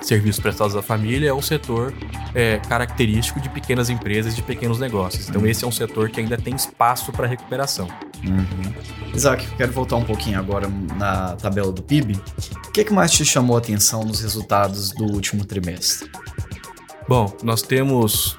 serviços 0.01 0.41
prestados 0.41 0.75
à 0.75 0.81
família 0.81 1.29
é 1.29 1.33
um 1.33 1.41
setor 1.41 1.93
é, 2.33 2.59
característico 2.67 3.39
de 3.39 3.49
pequenas 3.49 3.89
empresas, 3.89 4.35
de 4.35 4.41
pequenos 4.41 4.79
negócios. 4.79 5.29
Então, 5.29 5.45
esse 5.45 5.63
é 5.63 5.67
um 5.67 5.71
setor 5.71 6.09
que 6.09 6.19
ainda 6.19 6.37
tem 6.37 6.55
espaço 6.55 7.11
para 7.11 7.27
recuperação. 7.27 7.87
Uhum. 8.25 8.73
Isaac, 9.13 9.45
quero 9.57 9.71
voltar 9.71 9.97
um 9.97 10.03
pouquinho 10.03 10.39
agora 10.39 10.67
na 10.97 11.35
tabela 11.35 11.71
do 11.71 11.83
PIB. 11.83 12.19
O 12.67 12.71
que, 12.71 12.81
é 12.81 12.83
que 12.83 12.93
mais 12.93 13.11
te 13.11 13.23
chamou 13.25 13.55
a 13.55 13.59
atenção 13.59 14.03
nos 14.03 14.21
resultados 14.21 14.91
do 14.91 15.05
último 15.05 15.45
trimestre? 15.45 16.09
Bom, 17.07 17.35
nós 17.43 17.61
temos 17.61 18.37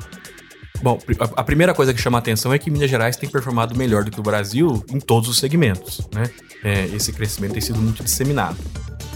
Bom, 0.83 0.99
a 1.35 1.43
primeira 1.43 1.73
coisa 1.73 1.95
que 1.95 2.00
chama 2.00 2.19
a 2.19 2.21
atenção 2.21 2.53
é 2.53 2.59
que 2.59 2.71
Minas 2.71 2.91
Gerais 2.91 3.17
tem 3.17 3.26
performado 3.26 3.75
melhor 3.75 4.05
do 4.05 4.11
que 4.11 4.21
o 4.21 4.23
Brasil 4.23 4.85
em 4.91 5.00
todos 5.00 5.31
os 5.31 5.38
segmentos. 5.38 6.03
Né? 6.12 6.29
É, 6.62 6.85
esse 6.88 7.11
crescimento 7.11 7.53
tem 7.53 7.61
sido 7.62 7.81
muito 7.81 8.05
disseminado. 8.05 8.59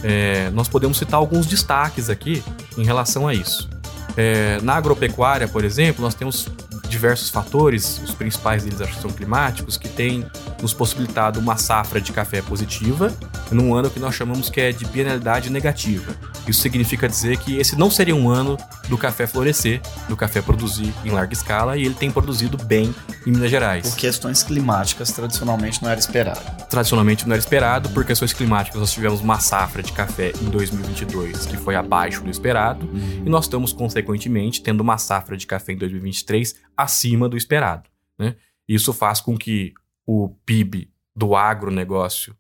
É, 0.02 0.48
nós 0.50 0.66
podemos 0.66 0.96
citar 0.96 1.18
alguns 1.18 1.46
destaques 1.46 2.08
aqui 2.08 2.42
em 2.78 2.84
relação 2.84 3.28
a 3.28 3.34
isso. 3.34 3.68
É, 4.16 4.58
na 4.62 4.76
agropecuária, 4.76 5.46
por 5.46 5.62
exemplo, 5.62 6.02
nós 6.02 6.14
temos 6.14 6.48
diversos 6.88 7.28
fatores, 7.28 8.00
os 8.02 8.14
principais 8.14 8.64
deles 8.64 8.80
acho 8.80 8.94
que 8.94 9.02
são 9.02 9.10
climáticos, 9.10 9.76
que 9.76 9.88
têm 9.88 10.26
nos 10.60 10.72
possibilitado 10.72 11.38
uma 11.38 11.56
safra 11.56 12.00
de 12.00 12.12
café 12.12 12.42
positiva 12.42 13.12
num 13.50 13.74
ano 13.74 13.90
que 13.90 14.00
nós 14.00 14.14
chamamos 14.14 14.50
que 14.50 14.60
é 14.60 14.72
de 14.72 14.84
bienalidade 14.86 15.50
negativa. 15.50 16.14
Isso 16.46 16.60
significa 16.60 17.08
dizer 17.08 17.36
que 17.38 17.58
esse 17.58 17.76
não 17.76 17.90
seria 17.90 18.14
um 18.14 18.28
ano 18.30 18.56
do 18.88 18.96
café 18.96 19.26
florescer, 19.26 19.80
do 20.08 20.16
café 20.16 20.40
produzir 20.40 20.92
em 21.04 21.10
larga 21.10 21.32
escala, 21.32 21.76
e 21.76 21.84
ele 21.84 21.94
tem 21.94 22.10
produzido 22.10 22.56
bem 22.56 22.94
em 23.26 23.30
Minas 23.30 23.50
Gerais. 23.50 23.88
Por 23.88 23.96
questões 23.96 24.42
climáticas, 24.42 25.12
tradicionalmente 25.12 25.82
não 25.82 25.90
era 25.90 26.00
esperado. 26.00 26.40
Tradicionalmente 26.68 27.26
não 27.26 27.34
era 27.34 27.40
esperado, 27.40 27.88
por 27.90 28.04
questões 28.04 28.32
climáticas 28.32 28.80
nós 28.80 28.92
tivemos 28.92 29.20
uma 29.20 29.38
safra 29.40 29.82
de 29.82 29.92
café 29.92 30.32
em 30.40 30.50
2022 30.50 31.46
que 31.46 31.56
foi 31.56 31.74
abaixo 31.74 32.22
do 32.22 32.30
esperado, 32.30 32.86
uhum. 32.86 33.22
e 33.26 33.28
nós 33.28 33.44
estamos, 33.44 33.72
consequentemente, 33.72 34.62
tendo 34.62 34.80
uma 34.80 34.98
safra 34.98 35.36
de 35.36 35.46
café 35.46 35.72
em 35.72 35.76
2023 35.76 36.56
acima 36.76 37.28
do 37.28 37.36
esperado. 37.36 37.88
Né? 38.18 38.36
Isso 38.68 38.92
faz 38.92 39.20
com 39.20 39.36
que 39.36 39.72
o 40.06 40.30
PIB 40.44 40.90
do 41.14 41.36
agronegócio 41.36 42.34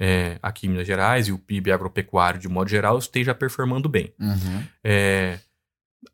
é, 0.00 0.38
aqui 0.42 0.66
em 0.66 0.70
Minas 0.70 0.86
Gerais 0.86 1.28
e 1.28 1.32
o 1.32 1.38
PIB 1.38 1.70
agropecuário 1.70 2.40
de 2.40 2.48
modo 2.48 2.68
geral 2.68 2.98
esteja 2.98 3.32
performando 3.34 3.88
bem. 3.88 4.12
Uhum. 4.18 4.64
É, 4.82 5.38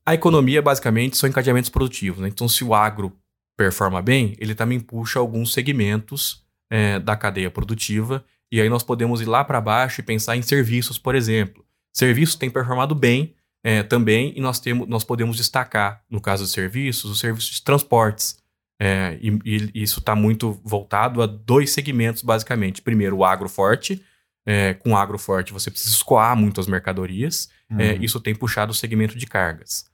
a 0.05 0.15
economia 0.15 0.63
basicamente 0.63 1.17
são 1.17 1.29
encadeamentos 1.29 1.71
produtivos. 1.71 2.21
Né? 2.21 2.29
Então, 2.29 2.49
se 2.49 2.65
o 2.65 2.75
agro 2.75 3.13
performa 3.57 4.01
bem, 4.01 4.37
ele 4.39 4.55
também 4.55 4.79
puxa 4.81 5.19
alguns 5.19 5.53
segmentos 5.53 6.45
é, 6.71 6.99
da 6.99 7.17
cadeia 7.17 7.51
produtiva 7.51 8.25
e 8.51 8.61
aí 8.61 8.69
nós 8.69 8.83
podemos 8.83 9.21
ir 9.21 9.27
lá 9.27 9.45
para 9.45 9.61
baixo 9.61 10.01
e 10.01 10.05
pensar 10.05 10.37
em 10.37 10.43
serviços, 10.43 10.99
por 10.99 11.15
exemplo. 11.15 11.65
Serviços 11.93 12.37
têm 12.37 12.51
performado 12.51 12.95
bem 12.95 13.35
é, 13.63 13.83
também 13.83 14.33
e 14.37 14.41
nós, 14.41 14.61
temos, 14.61 14.89
nós 14.89 15.05
podemos 15.05 15.37
destacar, 15.37 16.03
no 16.09 16.21
caso 16.21 16.45
dos 16.45 16.53
serviços, 16.53 17.11
os 17.11 17.19
serviços 17.19 17.57
de 17.57 17.63
transportes. 17.63 18.39
É, 18.81 19.19
e, 19.21 19.39
e, 19.45 19.83
isso 19.83 19.99
está 19.99 20.15
muito 20.15 20.59
voltado 20.65 21.21
a 21.21 21.27
dois 21.27 21.71
segmentos, 21.73 22.23
basicamente. 22.23 22.81
Primeiro, 22.81 23.17
o 23.17 23.25
agro 23.25 23.49
forte. 23.49 24.03
É, 24.47 24.73
com 24.73 24.97
agro 24.97 25.19
forte, 25.19 25.53
você 25.53 25.71
precisa 25.71 25.95
escoar 25.95 26.35
muito 26.35 26.61
as 26.61 26.67
mercadorias. 26.67 27.51
É, 27.71 27.75
uhum. 27.75 27.81
É, 27.81 27.97
isso 27.97 28.21
tem 28.21 28.35
puxado 28.35 28.73
o 28.73 28.75
segmento 28.75 29.17
de 29.17 29.27
cargas. 29.27 29.87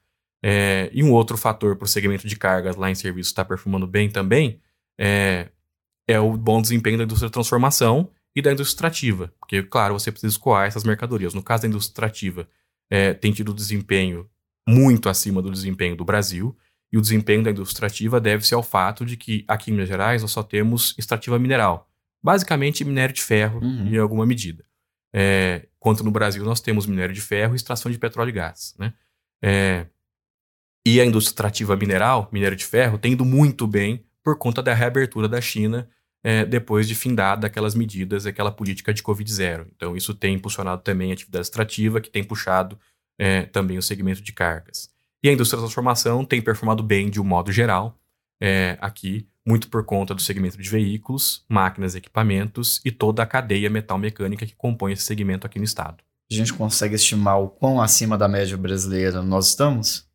É, 0.43 0.91
e 0.93 1.03
um 1.03 1.11
outro 1.11 1.37
fator 1.37 1.75
para 1.77 1.87
o 1.87 1.89
segmento 1.89 2.29
de 2.29 2.37
cargas 2.37 2.77
lá 2.77 2.91
em 2.91 2.95
serviço 2.95 3.31
estar 3.31 3.45
tá 3.45 3.49
performando 3.49 3.87
bem 3.87 4.11
também 4.11 4.61
é, 4.99 5.49
é 6.07 6.21
o 6.21 6.37
bom 6.37 6.61
desempenho 6.61 6.99
da 6.99 7.05
indústria 7.05 7.29
de 7.29 7.33
transformação 7.33 8.11
e 8.37 8.43
da 8.43 8.53
indústria 8.53 8.75
extrativa. 8.89 9.33
Porque, 9.39 9.63
claro, 9.63 9.99
você 9.99 10.11
precisa 10.11 10.33
escoar 10.33 10.67
essas 10.67 10.85
mercadorias. 10.85 11.35
No 11.35 11.43
caso 11.43 11.63
da 11.63 11.69
indústria 11.69 11.93
extrativa, 11.93 12.49
é, 12.91 13.15
tem 13.15 13.33
tido 13.33 13.55
desempenho 13.55 14.29
muito 14.69 15.09
acima 15.09 15.41
do 15.41 15.51
desempenho 15.51 15.97
do 15.97 16.05
Brasil. 16.05 16.57
E 16.93 16.99
o 16.99 17.01
desempenho 17.01 17.43
da 17.43 17.51
indústria 17.51 17.87
extrativa 17.87 18.21
deve-se 18.21 18.55
ao 18.55 18.63
fato 18.63 19.05
de 19.05 19.17
que 19.17 19.45
aqui 19.49 19.71
em 19.71 19.75
Minas 19.75 19.89
Gerais 19.89 20.23
nós 20.23 20.31
só 20.31 20.43
temos 20.43 20.95
extrativa 20.99 21.39
mineral. 21.39 21.89
Basicamente 22.23 22.85
minério 22.85 23.15
de 23.15 23.23
ferro 23.23 23.61
uhum. 23.61 23.89
em 23.89 23.97
alguma 23.97 24.25
medida. 24.25 24.65
É, 25.17 25.69
quanto 25.79 26.03
no 26.03 26.11
Brasil 26.11 26.45
nós 26.45 26.61
temos 26.61 26.87
minério 26.87 27.15
de 27.15 27.21
ferro 27.21 27.55
e 27.55 27.57
extração 27.57 27.91
de 27.91 27.99
petróleo 27.99 28.31
e 28.31 28.33
gás. 28.33 28.75
Né? 28.77 28.93
É, 29.41 29.87
e 30.85 31.01
a 31.01 31.05
indústria 31.05 31.31
extrativa 31.31 31.77
mineral, 31.77 32.29
minério 32.33 32.57
de 32.57 32.65
ferro, 32.65 32.99
tem 32.99 33.13
ido 33.13 33.25
muito 33.25 33.67
bem 33.67 34.05
por 34.23 34.37
conta 34.37 34.63
da 34.63 34.75
reabertura 34.75 35.29
da 35.29 35.41
China 35.41 35.89
é, 36.25 36.45
depois 36.45 36.89
de 36.89 36.95
findar 36.95 37.43
aquelas 37.45 37.75
medidas, 37.75 38.27
aquela 38.27 38.51
política 38.51 38.93
de 38.93 39.03
Covid-0. 39.03 39.67
Então, 39.77 39.95
isso 39.95 40.15
tem 40.15 40.35
impulsionado 40.35 40.83
também 40.83 41.11
a 41.11 41.15
atividade 41.15 41.47
extrativa, 41.47 42.01
que 42.01 42.11
tem 42.11 42.25
puxado 42.25 42.79
é, 43.19 43.43
também 43.43 43.77
o 43.77 43.83
segmento 43.83 44.23
de 44.23 44.33
cargas. 44.33 44.91
E 45.23 45.29
a 45.29 45.33
indústria 45.33 45.59
da 45.59 45.67
transformação 45.67 46.25
tem 46.25 46.41
performado 46.41 46.83
bem 46.83 47.09
de 47.09 47.21
um 47.21 47.25
modo 47.25 47.53
geral, 47.53 47.99
é, 48.41 48.77
aqui, 48.81 49.29
muito 49.47 49.69
por 49.69 49.85
conta 49.85 50.15
do 50.15 50.23
segmento 50.23 50.57
de 50.57 50.69
veículos, 50.69 51.45
máquinas, 51.49 51.95
equipamentos 51.95 52.81
e 52.85 52.91
toda 52.91 53.23
a 53.23 53.27
cadeia 53.27 53.69
metal-mecânica 53.69 54.47
que 54.47 54.55
compõe 54.55 54.93
esse 54.93 55.03
segmento 55.03 55.47
aqui 55.47 55.59
no 55.59 55.65
estado. 55.65 56.03
A 56.31 56.35
gente 56.35 56.53
consegue 56.53 56.95
estimar 56.95 57.41
o 57.41 57.49
quão 57.49 57.81
acima 57.81 58.17
da 58.17 58.27
média 58.27 58.57
brasileira 58.57 59.23
nós 59.23 59.49
estamos? 59.49 60.09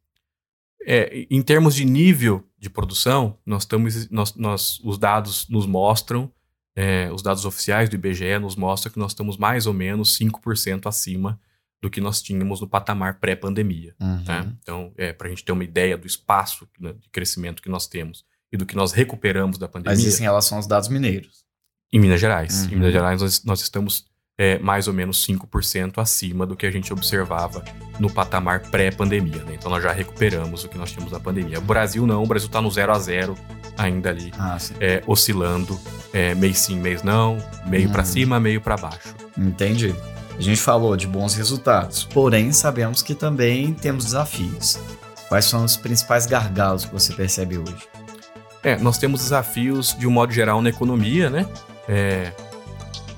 É, 0.85 1.27
em 1.29 1.41
termos 1.41 1.75
de 1.75 1.85
nível 1.85 2.43
de 2.57 2.69
produção, 2.69 3.37
nós 3.45 3.63
estamos, 3.63 4.09
nós, 4.09 4.35
nós, 4.35 4.79
os 4.83 4.97
dados 4.97 5.47
nos 5.49 5.67
mostram, 5.67 6.31
é, 6.75 7.11
os 7.11 7.21
dados 7.21 7.45
oficiais 7.45 7.89
do 7.89 7.95
IBGE 7.95 8.39
nos 8.39 8.55
mostram 8.55 8.91
que 8.91 8.99
nós 8.99 9.11
estamos 9.11 9.37
mais 9.37 9.67
ou 9.67 9.73
menos 9.73 10.17
5% 10.17 10.87
acima 10.87 11.39
do 11.81 11.89
que 11.89 12.01
nós 12.01 12.21
tínhamos 12.21 12.61
no 12.61 12.67
patamar 12.67 13.19
pré-pandemia. 13.19 13.95
Uhum. 13.99 14.23
Tá? 14.23 14.45
Então, 14.61 14.91
é, 14.97 15.13
para 15.13 15.27
a 15.27 15.29
gente 15.29 15.43
ter 15.43 15.51
uma 15.51 15.63
ideia 15.63 15.97
do 15.97 16.05
espaço 16.05 16.67
né, 16.79 16.93
de 16.93 17.09
crescimento 17.09 17.61
que 17.61 17.69
nós 17.69 17.87
temos 17.87 18.25
e 18.51 18.57
do 18.57 18.65
que 18.65 18.75
nós 18.75 18.91
recuperamos 18.91 19.57
da 19.57 19.67
pandemia. 19.67 19.95
Mas 19.95 20.05
isso 20.05 20.19
em 20.19 20.23
relação 20.23 20.57
aos 20.57 20.67
dados 20.67 20.89
mineiros. 20.89 21.45
Em 21.91 21.99
Minas 21.99 22.19
Gerais. 22.19 22.65
Uhum. 22.65 22.71
Em 22.71 22.75
Minas 22.75 22.91
Gerais, 22.91 23.21
nós, 23.21 23.43
nós 23.43 23.61
estamos 23.61 24.05
é, 24.37 24.57
mais 24.59 24.87
ou 24.87 24.93
menos 24.93 25.25
5% 25.25 26.01
acima 26.01 26.45
do 26.45 26.55
que 26.55 26.65
a 26.65 26.71
gente 26.71 26.91
observava 26.93 27.63
no 27.99 28.11
patamar 28.11 28.61
pré-pandemia. 28.69 29.43
Né? 29.43 29.55
Então, 29.55 29.69
nós 29.69 29.83
já 29.83 29.91
recuperamos 29.91 30.63
o 30.63 30.69
que 30.69 30.77
nós 30.77 30.91
tínhamos 30.91 31.11
na 31.11 31.19
pandemia. 31.19 31.59
O 31.59 31.61
Brasil 31.61 32.05
não, 32.07 32.23
o 32.23 32.27
Brasil 32.27 32.47
está 32.47 32.61
no 32.61 32.71
zero 32.71 32.91
a 32.91 32.99
zero 32.99 33.35
ainda 33.77 34.09
ali, 34.09 34.31
ah, 34.37 34.57
é, 34.79 35.01
oscilando, 35.07 35.79
é, 36.13 36.35
mês 36.35 36.59
sim, 36.59 36.77
mês 36.77 37.01
não, 37.01 37.37
meio 37.65 37.87
uhum. 37.87 37.91
para 37.93 38.03
cima, 38.03 38.39
meio 38.39 38.59
para 38.59 38.75
baixo. 38.75 39.15
Entendi. 39.37 39.95
A 40.39 40.41
gente 40.41 40.61
falou 40.61 40.95
de 40.95 41.05
bons 41.05 41.35
resultados, 41.35 42.05
porém 42.05 42.53
sabemos 42.53 43.01
que 43.01 43.13
também 43.13 43.73
temos 43.73 44.05
desafios. 44.05 44.79
Quais 45.27 45.43
são 45.43 45.65
os 45.65 45.75
principais 45.75 46.25
gargalos 46.25 46.85
que 46.85 46.93
você 46.93 47.11
percebe 47.11 47.57
hoje? 47.57 47.89
É, 48.63 48.77
nós 48.77 48.97
temos 48.97 49.19
desafios 49.19 49.93
de 49.99 50.07
um 50.07 50.11
modo 50.11 50.31
geral 50.31 50.61
na 50.61 50.69
economia, 50.69 51.29
né? 51.29 51.45
É, 51.89 52.31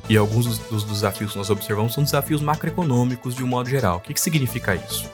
e 0.09 0.17
alguns 0.17 0.57
dos, 0.57 0.83
desafios 0.83 1.33
que 1.33 1.37
nós 1.37 1.51
observamos 1.51 1.93
são 1.93 2.03
desafios 2.03 2.41
macroeconômicos 2.41 3.35
de 3.35 3.43
um 3.43 3.47
modo 3.47 3.69
geral. 3.69 3.97
O 3.97 3.99
que, 3.99 4.15
que 4.15 4.19
significa 4.19 4.73
isso? 4.73 5.07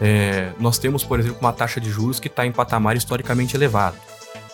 É, 0.00 0.52
nós 0.58 0.78
temos, 0.78 1.04
por 1.04 1.20
exemplo, 1.20 1.36
uma 1.38 1.52
taxa 1.52 1.78
de 1.78 1.90
juros 1.90 2.18
que 2.18 2.28
está 2.28 2.46
em 2.46 2.50
patamar 2.50 2.96
historicamente 2.96 3.54
elevado. 3.54 3.98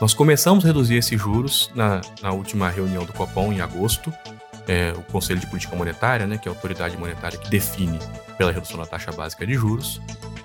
Nós 0.01 0.15
começamos 0.15 0.65
a 0.65 0.67
reduzir 0.67 0.97
esses 0.97 1.19
juros 1.21 1.71
na, 1.77 2.01
na 2.21 2.33
última 2.33 2.69
reunião 2.69 3.05
do 3.05 3.13
Copom, 3.13 3.53
em 3.53 3.61
agosto, 3.61 4.13
é, 4.69 4.93
o 4.97 5.03
Conselho 5.11 5.41
de 5.41 5.47
Política 5.47 5.75
Monetária, 5.75 6.27
né, 6.27 6.39
que 6.39 6.47
é 6.47 6.53
a 6.53 6.55
autoridade 6.55 6.97
monetária 6.97 7.39
que 7.39 7.49
define 7.49 7.99
pela 8.37 8.53
redução 8.53 8.77
da 8.77 8.87
taxa 8.87 9.11
básica 9.11 9.47
de 9.47 9.55
juros. 9.55 10.01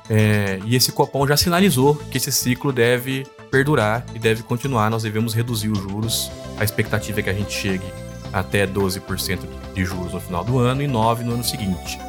É, 0.09 0.59
e 0.65 0.75
esse 0.75 0.91
Copom 0.91 1.27
já 1.27 1.37
sinalizou 1.37 1.95
que 1.95 2.17
esse 2.17 2.31
ciclo 2.31 2.71
deve 2.71 3.25
perdurar 3.51 4.05
e 4.15 4.19
deve 4.19 4.43
continuar. 4.43 4.89
Nós 4.89 5.03
devemos 5.03 5.33
reduzir 5.33 5.69
os 5.69 5.79
juros. 5.79 6.31
A 6.57 6.63
expectativa 6.63 7.19
é 7.19 7.23
que 7.23 7.29
a 7.29 7.33
gente 7.33 7.51
chegue 7.51 7.85
até 8.31 8.65
12% 8.65 9.39
de 9.75 9.85
juros 9.85 10.13
no 10.13 10.19
final 10.19 10.43
do 10.43 10.57
ano 10.57 10.81
e 10.81 10.87
9% 10.87 11.19
no 11.19 11.33
ano 11.33 11.43
seguinte. 11.43 11.99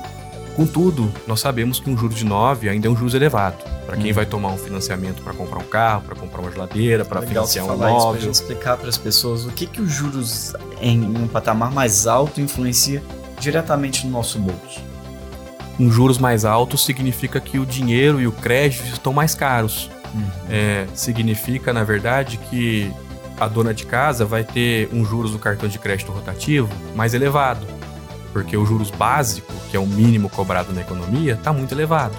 Contudo, 0.55 1.13
nós 1.27 1.41
sabemos 1.41 1.81
que 1.81 1.91
um 1.91 1.97
juro 1.97 2.15
de 2.15 2.25
9 2.25 2.69
ainda 2.69 2.87
é 2.87 2.91
um 2.91 2.97
juros 2.97 3.15
elevado. 3.15 3.57
Para 3.85 3.97
quem 3.97 4.13
hum. 4.13 4.15
vai 4.15 4.25
tomar 4.25 4.51
um 4.51 4.57
financiamento 4.57 5.23
para 5.23 5.35
comprar 5.35 5.59
um 5.59 5.67
carro, 5.67 6.03
para 6.03 6.15
comprar 6.15 6.41
uma 6.41 6.51
geladeira, 6.51 7.05
para 7.05 7.23
financiar 7.23 7.67
um 7.67 7.75
imóvel. 7.75 8.23
Para 8.23 8.31
explicar 8.31 8.77
para 8.77 8.89
as 8.89 8.97
pessoas 8.97 9.45
o 9.45 9.51
que, 9.51 9.67
que 9.67 9.81
os 9.81 9.91
juros 9.91 10.53
em 10.81 11.03
um 11.03 11.27
patamar 11.27 11.73
mais 11.73 12.07
alto 12.07 12.41
influencia 12.41 13.03
diretamente 13.41 14.07
no 14.07 14.13
nosso 14.13 14.39
bolso. 14.39 14.81
Um 15.79 15.91
juros 15.91 16.19
mais 16.19 16.45
alto 16.45 16.79
significa 16.79 17.41
que 17.41 17.59
o 17.59 17.67
dinheiro 17.67 18.21
e 18.21 18.27
o 18.27 18.33
crédito 18.33 18.85
estão 18.85 19.13
mais 19.13 19.35
caros. 19.35 19.91
Uhum. 20.15 20.31
É, 20.49 20.87
significa, 20.95 21.73
na 21.73 21.83
verdade, 21.83 22.37
que 22.37 22.93
a 23.41 23.49
dona 23.49 23.75
de 23.75 23.85
casa 23.85 24.25
vai 24.25 24.45
ter 24.45 24.89
um 24.93 25.05
juros 25.05 25.33
do 25.33 25.39
cartão 25.41 25.69
de 25.69 25.81
crédito 25.81 26.13
rotativo 26.13 26.69
mais 26.95 27.13
elevado 27.13 27.67
porque 28.35 28.57
o 28.57 28.67
juros 28.67 28.91
básico, 28.91 29.53
que 29.71 29.77
é 29.77 29.81
o 29.81 29.87
mínimo 29.87 30.29
cobrado 30.29 30.73
na 30.73 30.81
economia, 30.81 31.35
está 31.35 31.53
muito 31.53 31.73
elevado. 31.73 32.17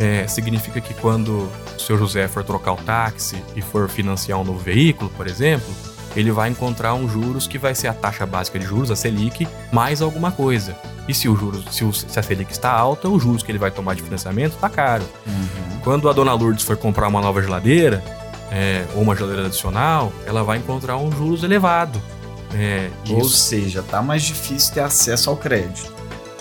É, 0.00 0.26
significa 0.26 0.80
que 0.80 0.94
quando 0.94 1.48
o 1.76 1.78
seu 1.78 1.98
José 1.98 2.26
for 2.26 2.42
trocar 2.42 2.72
o 2.72 2.76
táxi 2.76 3.36
e 3.54 3.60
for 3.60 3.86
financiar 3.86 4.40
um 4.40 4.44
novo 4.44 4.58
veículo, 4.58 5.10
por 5.10 5.26
exemplo, 5.26 5.68
ele 6.16 6.32
vai 6.32 6.48
encontrar 6.48 6.94
um 6.94 7.06
juros 7.06 7.46
que 7.46 7.58
vai 7.58 7.74
ser 7.74 7.88
a 7.88 7.92
taxa 7.92 8.24
básica 8.24 8.58
de 8.58 8.64
juros, 8.64 8.90
a 8.90 8.96
Selic, 8.96 9.46
mais 9.70 10.00
alguma 10.00 10.32
coisa. 10.32 10.74
E 11.06 11.12
se 11.12 11.28
o 11.28 11.36
juros, 11.36 11.66
se, 11.70 11.84
o, 11.84 11.92
se 11.92 12.18
a 12.18 12.22
Selic 12.22 12.50
está 12.50 12.72
alta, 12.72 13.08
o 13.10 13.20
juros 13.20 13.42
que 13.42 13.52
ele 13.52 13.58
vai 13.58 13.70
tomar 13.70 13.94
de 13.94 14.02
financiamento 14.02 14.54
está 14.54 14.70
caro. 14.70 15.04
Uhum. 15.26 15.80
Quando 15.84 16.08
a 16.08 16.14
dona 16.14 16.32
Lourdes 16.32 16.64
for 16.64 16.78
comprar 16.78 17.08
uma 17.08 17.20
nova 17.20 17.42
geladeira, 17.42 18.02
é, 18.50 18.86
ou 18.94 19.02
uma 19.02 19.14
geladeira 19.14 19.46
adicional, 19.46 20.12
ela 20.26 20.42
vai 20.42 20.56
encontrar 20.56 20.96
um 20.96 21.12
juros 21.12 21.42
elevado. 21.44 22.00
É, 22.54 22.90
Ou 23.08 23.20
isso... 23.20 23.30
seja, 23.30 23.82
tá 23.82 24.02
mais 24.02 24.22
difícil 24.22 24.74
ter 24.74 24.80
acesso 24.80 25.30
ao 25.30 25.36
crédito. 25.36 25.92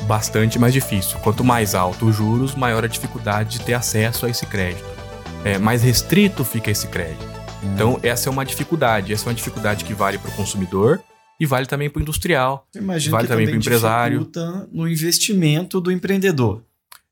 Bastante 0.08 0.60
mais 0.60 0.74
difícil. 0.74 1.20
Quanto 1.20 1.44
mais 1.44 1.76
alto 1.76 2.08
os 2.08 2.16
juros, 2.16 2.56
maior 2.56 2.84
a 2.84 2.88
dificuldade 2.88 3.60
de 3.60 3.66
ter 3.66 3.74
acesso 3.74 4.26
a 4.26 4.30
esse 4.30 4.46
crédito. 4.46 4.90
É, 5.44 5.58
mais 5.58 5.84
restrito 5.84 6.44
fica 6.44 6.70
esse 6.70 6.88
crédito. 6.88 7.24
Hum. 7.64 7.74
Então, 7.74 8.00
essa 8.04 8.30
é 8.30 8.32
uma 8.32 8.46
dificuldade. 8.46 9.14
Essa 9.14 9.26
é 9.26 9.28
uma 9.30 9.36
dificuldade 9.36 9.86
que 9.86 9.94
vale 9.94 10.18
para 10.18 10.30
o 10.30 10.34
consumidor 10.34 11.02
e 11.40 11.46
vale 11.46 11.66
também 11.66 11.90
para 11.90 12.00
o 12.00 12.02
industrial. 12.04 12.68
Imagina 12.76 13.18
vale 13.18 13.28
também 13.28 13.48
para 13.48 13.56
o 13.56 13.58
empresário. 13.58 14.32
no 14.72 14.88
investimento 14.88 15.82
do 15.82 15.92
empreendedor. 15.92 16.64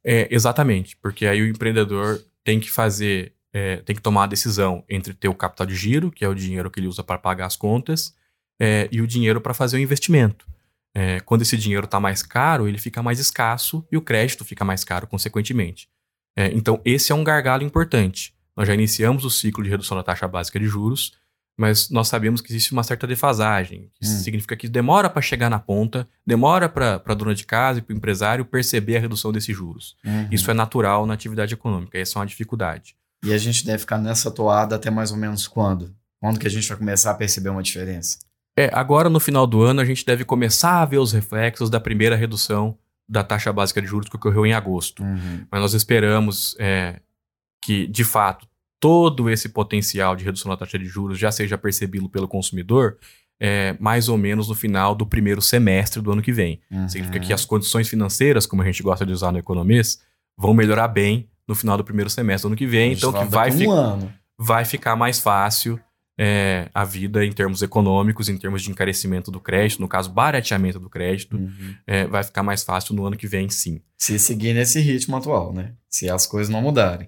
É, 0.04 0.28
exatamente, 0.32 0.96
porque 1.02 1.26
aí 1.26 1.42
o 1.42 1.48
empreendedor 1.48 2.22
tem 2.44 2.60
que 2.60 2.72
fazer, 2.72 3.34
é, 3.52 3.78
tem 3.78 3.96
que 3.96 4.02
tomar 4.02 4.24
a 4.24 4.28
decisão 4.28 4.84
entre 4.88 5.14
ter 5.14 5.28
o 5.28 5.34
capital 5.34 5.68
de 5.68 5.76
giro, 5.76 6.12
que 6.12 6.24
é 6.24 6.28
o 6.28 6.36
dinheiro 6.36 6.70
que 6.70 6.80
ele 6.80 6.88
usa 6.88 7.04
para 7.04 7.18
pagar 7.18 7.48
as 7.48 7.56
contas, 7.56 8.14
é, 8.60 8.88
e 8.92 9.02
o 9.02 9.08
dinheiro 9.08 9.40
para 9.40 9.54
fazer 9.54 9.78
o 9.78 9.80
investimento. 9.80 10.48
É, 10.94 11.20
quando 11.22 11.44
esse 11.44 11.56
dinheiro 11.56 11.86
está 11.86 12.00
mais 12.00 12.24
caro, 12.24 12.68
ele 12.68 12.78
fica 12.78 13.02
mais 13.02 13.20
escasso 13.20 13.86
e 13.92 13.98
o 13.98 14.02
crédito 14.02 14.44
fica 14.44 14.66
mais 14.66 14.84
caro, 14.84 15.08
consequentemente. 15.08 15.88
É, 16.36 16.48
então, 16.48 16.82
esse 16.84 17.12
é 17.12 17.16
um 17.16 17.24
gargalo 17.24 17.64
importante. 17.64 18.34
Nós 18.56 18.68
já 18.68 18.74
iniciamos 18.74 19.24
o 19.24 19.30
ciclo 19.30 19.64
de 19.64 19.70
redução 19.70 19.96
da 19.96 20.04
taxa 20.04 20.28
básica 20.28 20.60
de 20.60 20.66
juros, 20.66 21.14
mas 21.58 21.90
nós 21.90 22.08
sabemos 22.08 22.42
que 22.42 22.52
existe 22.52 22.72
uma 22.72 22.84
certa 22.84 23.06
defasagem. 23.06 23.92
Isso 24.02 24.16
hum. 24.16 24.20
significa 24.20 24.56
que 24.56 24.68
demora 24.68 25.10
para 25.10 25.22
chegar 25.22 25.50
na 25.50 25.60
ponta, 25.60 26.08
demora 26.26 26.70
para 26.70 27.02
a 27.06 27.14
dona 27.14 27.36
de 27.36 27.46
casa 27.46 27.80
e 27.80 27.82
para 27.82 27.94
o 27.94 27.98
empresário 27.98 28.46
perceber 28.46 28.98
a 28.98 29.00
redução 29.02 29.32
desses 29.32 29.56
juros. 29.56 29.98
Uhum. 30.06 30.28
Isso 30.32 30.50
é 30.50 30.54
natural 30.54 31.06
na 31.06 31.14
atividade 31.14 31.54
econômica, 31.54 31.98
essa 31.98 32.18
é 32.18 32.20
uma 32.20 32.26
dificuldade. 32.26 32.96
E 33.26 33.34
a 33.34 33.38
gente 33.38 33.66
deve 33.66 33.80
ficar 33.80 33.98
nessa 33.98 34.32
toada 34.32 34.78
até 34.78 34.90
mais 34.90 35.12
ou 35.12 35.18
menos 35.18 35.48
quando? 35.48 35.94
Quando 36.22 36.40
que 36.40 36.48
a 36.48 36.50
gente 36.50 36.68
vai 36.68 36.78
começar 36.78 37.12
a 37.12 37.16
perceber 37.16 37.50
uma 37.50 37.64
diferença? 37.64 38.20
É, 38.60 38.70
agora 38.74 39.10
no 39.10 39.20
final 39.22 39.48
do 39.48 39.62
ano 39.62 39.80
a 39.80 39.86
gente 39.86 40.06
deve 40.06 40.26
começar 40.26 40.82
a 40.82 40.86
ver 40.86 40.98
os 40.98 41.14
reflexos 41.14 41.70
da 41.70 41.80
primeira 41.80 42.16
redução 42.16 42.78
da 43.08 43.24
taxa 43.24 43.54
básica 43.54 43.82
de 43.82 43.88
juros 43.88 44.10
que 44.10 44.18
ocorreu 44.18 44.46
em 44.46 44.54
agosto. 44.54 45.02
Uhum. 45.02 45.46
Mas 45.50 45.62
nós 45.62 45.74
esperamos 45.74 46.58
é, 46.60 47.00
que, 47.62 47.88
de 47.88 48.04
fato, 48.04 48.46
todo 48.78 49.30
esse 49.30 49.48
potencial 49.48 50.14
de 50.14 50.26
redução 50.26 50.52
da 50.52 50.58
taxa 50.58 50.78
de 50.78 50.86
juros 50.86 51.18
já 51.18 51.32
seja 51.32 51.58
percebido 51.58 52.10
pelo 52.10 52.28
consumidor 52.28 52.98
é, 53.40 53.78
mais 53.80 54.10
ou 54.10 54.18
menos 54.18 54.50
no 54.50 54.56
final 54.56 54.94
do 54.94 55.06
primeiro 55.06 55.42
semestre 55.42 56.02
do 56.02 56.12
ano 56.12 56.22
que 56.22 56.34
vem. 56.34 56.60
Uhum. 56.70 56.90
Significa 56.90 57.20
que 57.20 57.32
as 57.32 57.46
condições 57.46 57.88
financeiras, 57.88 58.46
como 58.46 58.62
a 58.62 58.66
gente 58.66 58.84
gosta 58.84 59.06
de 59.06 59.14
usar 59.14 59.32
no 59.32 59.40
economês, 59.40 60.02
vão 60.38 60.54
melhorar 60.54 60.90
bem 60.90 61.30
no 61.48 61.56
final 61.56 61.78
do 61.78 61.84
primeiro 61.86 62.10
semestre 62.10 62.44
do 62.44 62.52
ano 62.52 62.58
que 62.58 62.68
vem. 62.68 62.92
Então 62.92 63.14
que 63.14 63.24
vai, 63.24 63.52
um 63.52 64.10
vai 64.38 64.66
ficar 64.66 64.98
mais 64.98 65.20
fácil 65.20 65.80
é, 66.22 66.70
a 66.74 66.84
vida 66.84 67.26
em 67.26 67.32
termos 67.32 67.62
econômicos, 67.62 68.28
em 68.28 68.38
termos 68.38 68.62
de 68.62 68.70
encarecimento 68.70 69.32
do 69.32 69.40
crédito, 69.40 69.80
no 69.80 69.88
caso, 69.88 70.12
barateamento 70.12 70.78
do 70.78 70.90
crédito, 70.90 71.38
uhum. 71.38 71.76
é, 71.88 72.06
vai 72.08 72.26
ficar 72.26 72.44
mais 72.44 72.62
fácil 72.62 72.94
no 72.94 73.06
ano 73.06 73.16
que 73.16 73.26
vem, 73.26 73.50
sim. 73.50 73.80
Se 73.98 74.20
seguir 74.20 74.54
nesse 74.54 74.82
ritmo 74.82 75.16
atual, 75.16 75.54
né? 75.54 75.72
Se 75.90 76.10
as 76.10 76.28
coisas 76.28 76.52
não 76.52 76.62
mudarem. 76.62 77.08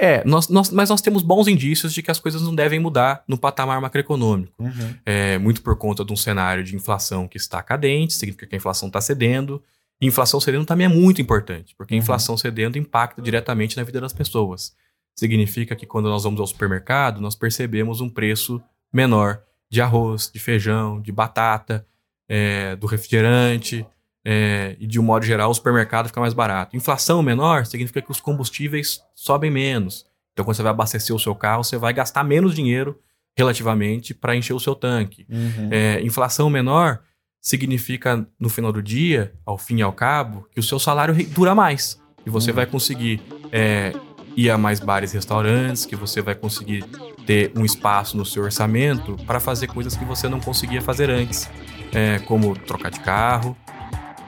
É, 0.00 0.24
nós, 0.24 0.48
nós, 0.48 0.68
mas 0.70 0.90
nós 0.90 1.00
temos 1.00 1.22
bons 1.22 1.46
indícios 1.46 1.94
de 1.94 2.02
que 2.02 2.10
as 2.10 2.18
coisas 2.18 2.42
não 2.42 2.54
devem 2.54 2.80
mudar 2.80 3.22
no 3.28 3.38
patamar 3.38 3.80
macroeconômico. 3.80 4.52
Uhum. 4.60 4.94
É, 5.06 5.38
muito 5.38 5.62
por 5.62 5.76
conta 5.76 6.04
de 6.04 6.12
um 6.12 6.16
cenário 6.16 6.64
de 6.64 6.74
inflação 6.74 7.28
que 7.28 7.38
está 7.38 7.62
cadente, 7.62 8.14
significa 8.14 8.48
que 8.48 8.56
a 8.56 8.58
inflação 8.58 8.88
está 8.88 9.00
cedendo. 9.00 9.62
E 10.00 10.08
inflação 10.08 10.40
cedendo 10.40 10.66
também 10.66 10.86
é 10.86 10.88
muito 10.88 11.22
importante, 11.22 11.72
porque 11.78 11.94
a 11.94 11.96
uhum. 11.96 12.02
inflação 12.02 12.36
cedendo 12.36 12.76
impacta 12.76 13.22
diretamente 13.22 13.76
na 13.76 13.84
vida 13.84 14.00
das 14.00 14.12
pessoas 14.12 14.74
significa 15.14 15.76
que 15.76 15.86
quando 15.86 16.08
nós 16.08 16.24
vamos 16.24 16.40
ao 16.40 16.46
supermercado, 16.46 17.20
nós 17.20 17.34
percebemos 17.34 18.00
um 18.00 18.08
preço 18.08 18.62
menor 18.92 19.42
de 19.70 19.80
arroz, 19.80 20.30
de 20.32 20.38
feijão, 20.38 21.00
de 21.00 21.12
batata, 21.12 21.86
é, 22.28 22.76
do 22.76 22.86
refrigerante, 22.86 23.86
é, 24.24 24.76
e 24.80 24.86
de 24.86 24.98
um 24.98 25.02
modo 25.02 25.24
geral 25.24 25.50
o 25.50 25.54
supermercado 25.54 26.06
fica 26.06 26.20
mais 26.20 26.32
barato. 26.32 26.76
Inflação 26.76 27.22
menor 27.22 27.66
significa 27.66 28.00
que 28.00 28.10
os 28.10 28.20
combustíveis 28.20 29.02
sobem 29.14 29.50
menos. 29.50 30.06
Então, 30.32 30.44
quando 30.44 30.56
você 30.56 30.62
vai 30.62 30.70
abastecer 30.70 31.14
o 31.14 31.18
seu 31.18 31.34
carro, 31.34 31.62
você 31.62 31.76
vai 31.76 31.92
gastar 31.92 32.24
menos 32.24 32.54
dinheiro 32.54 32.98
relativamente 33.36 34.14
para 34.14 34.34
encher 34.34 34.54
o 34.54 34.60
seu 34.60 34.74
tanque. 34.74 35.26
Uhum. 35.28 35.68
É, 35.70 36.00
inflação 36.02 36.48
menor 36.48 37.00
significa, 37.40 38.26
no 38.40 38.48
final 38.48 38.72
do 38.72 38.82
dia, 38.82 39.34
ao 39.44 39.58
fim 39.58 39.76
e 39.76 39.82
ao 39.82 39.92
cabo, 39.92 40.48
que 40.50 40.58
o 40.58 40.62
seu 40.62 40.78
salário 40.78 41.14
dura 41.28 41.54
mais. 41.54 42.00
E 42.24 42.30
você 42.30 42.50
uhum. 42.50 42.56
vai 42.56 42.66
conseguir 42.66 43.20
é, 43.52 43.92
ir 44.36 44.50
a 44.50 44.58
mais 44.58 44.80
bares 44.80 45.12
e 45.12 45.16
restaurantes, 45.16 45.86
que 45.86 45.96
você 45.96 46.20
vai 46.20 46.34
conseguir 46.34 46.84
ter 47.26 47.52
um 47.56 47.64
espaço 47.64 48.16
no 48.16 48.24
seu 48.24 48.42
orçamento 48.42 49.16
para 49.26 49.40
fazer 49.40 49.68
coisas 49.68 49.96
que 49.96 50.04
você 50.04 50.28
não 50.28 50.40
conseguia 50.40 50.80
fazer 50.80 51.10
antes, 51.10 51.48
é, 51.92 52.18
como 52.20 52.56
trocar 52.56 52.90
de 52.90 53.00
carro, 53.00 53.56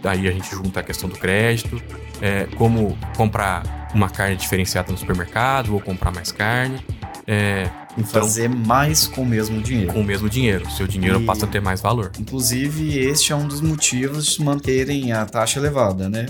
daí 0.02 0.28
a 0.28 0.30
gente 0.30 0.50
junta 0.50 0.80
a 0.80 0.82
questão 0.82 1.08
do 1.08 1.16
crédito, 1.16 1.80
é, 2.20 2.46
como 2.56 2.96
comprar 3.16 3.90
uma 3.94 4.08
carne 4.08 4.36
diferenciada 4.36 4.92
no 4.92 4.98
supermercado 4.98 5.74
ou 5.74 5.80
comprar 5.80 6.12
mais 6.12 6.30
carne. 6.30 6.80
É, 7.26 7.68
então, 7.98 8.22
fazer 8.22 8.48
mais 8.48 9.06
com 9.06 9.22
o 9.22 9.26
mesmo 9.26 9.60
dinheiro. 9.60 9.92
Com 9.92 10.00
o 10.00 10.04
mesmo 10.04 10.28
dinheiro. 10.28 10.70
Seu 10.70 10.86
dinheiro 10.86 11.20
e, 11.20 11.24
passa 11.24 11.46
a 11.46 11.48
ter 11.48 11.60
mais 11.60 11.80
valor. 11.80 12.12
Inclusive, 12.20 12.98
este 12.98 13.32
é 13.32 13.36
um 13.36 13.48
dos 13.48 13.60
motivos 13.60 14.26
de 14.26 14.44
manterem 14.44 15.12
a 15.12 15.24
taxa 15.24 15.58
elevada, 15.58 16.08
né? 16.08 16.26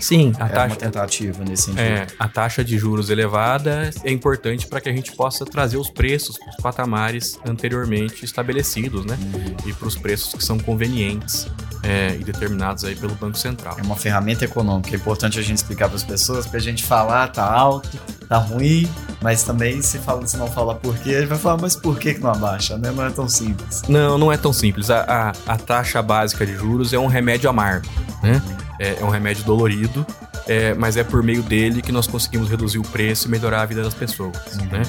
Sim, 0.00 0.32
a 0.40 0.46
é 0.46 0.48
taxa. 0.48 0.66
uma 0.66 0.76
tentativa 0.76 1.44
nesse 1.44 1.64
sentido. 1.64 1.80
É, 1.80 2.06
a 2.18 2.28
taxa 2.28 2.64
de 2.64 2.78
juros 2.78 3.10
elevada 3.10 3.90
é 4.02 4.10
importante 4.10 4.66
para 4.66 4.80
que 4.80 4.88
a 4.88 4.92
gente 4.92 5.12
possa 5.12 5.44
trazer 5.44 5.76
os 5.76 5.90
preços 5.90 6.38
para 6.38 6.50
os 6.50 6.56
patamares 6.56 7.38
anteriormente 7.46 8.24
estabelecidos, 8.24 9.04
né? 9.04 9.18
Uhum. 9.20 9.68
E 9.68 9.72
para 9.72 9.86
os 9.86 9.96
preços 9.96 10.34
que 10.34 10.44
são 10.44 10.58
convenientes 10.58 11.46
é, 11.82 12.16
e 12.18 12.24
determinados 12.24 12.84
aí 12.84 12.94
pelo 12.94 13.14
Banco 13.14 13.38
Central. 13.38 13.76
É 13.78 13.82
uma 13.82 13.96
ferramenta 13.96 14.44
econômica. 14.44 14.90
É 14.90 14.96
importante 14.96 15.38
a 15.38 15.42
gente 15.42 15.58
explicar 15.58 15.88
para 15.88 15.96
as 15.96 16.04
pessoas, 16.04 16.46
para 16.46 16.58
a 16.58 16.62
gente 16.62 16.84
falar, 16.84 17.28
tá 17.28 17.44
alto, 17.44 17.98
tá 18.28 18.38
ruim, 18.38 18.88
mas 19.20 19.42
também 19.42 19.80
se, 19.82 19.98
fala, 19.98 20.26
se 20.26 20.36
não 20.36 20.46
falar 20.46 20.74
por 20.76 20.96
quê, 20.98 21.10
ele 21.10 21.26
vai 21.26 21.38
falar, 21.38 21.60
mas 21.60 21.76
por 21.76 21.98
que, 21.98 22.14
que 22.14 22.20
não 22.20 22.30
abaixa? 22.30 22.76
Né? 22.76 22.90
Não 22.90 23.04
é 23.04 23.10
tão 23.10 23.28
simples. 23.28 23.82
Não, 23.88 24.18
não 24.18 24.32
é 24.32 24.36
tão 24.36 24.52
simples. 24.52 24.90
A, 24.90 25.32
a, 25.46 25.52
a 25.54 25.56
taxa 25.56 26.02
básica 26.02 26.46
de 26.46 26.54
juros 26.54 26.92
é 26.92 26.98
um 26.98 27.06
remédio 27.06 27.48
amargo, 27.48 27.86
né? 28.22 28.40
É, 28.80 28.96
é 28.98 29.04
um 29.04 29.10
remédio 29.10 29.44
dolorido, 29.44 30.06
é, 30.48 30.72
mas 30.72 30.96
é 30.96 31.04
por 31.04 31.22
meio 31.22 31.42
dele 31.42 31.82
que 31.82 31.92
nós 31.92 32.06
conseguimos 32.06 32.48
reduzir 32.48 32.78
o 32.78 32.82
preço 32.82 33.28
e 33.28 33.30
melhorar 33.30 33.60
a 33.60 33.66
vida 33.66 33.82
das 33.82 33.92
pessoas, 33.92 34.56
né? 34.72 34.82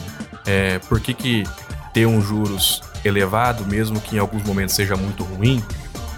É, 0.45 0.79
por 0.79 1.01
que, 1.01 1.13
que 1.13 1.43
ter 1.93 2.05
um 2.05 2.21
juros 2.21 2.81
elevado, 3.03 3.65
mesmo 3.65 3.99
que 3.99 4.15
em 4.15 4.19
alguns 4.19 4.43
momentos 4.43 4.73
seja 4.73 4.95
muito 4.95 5.23
ruim, 5.23 5.61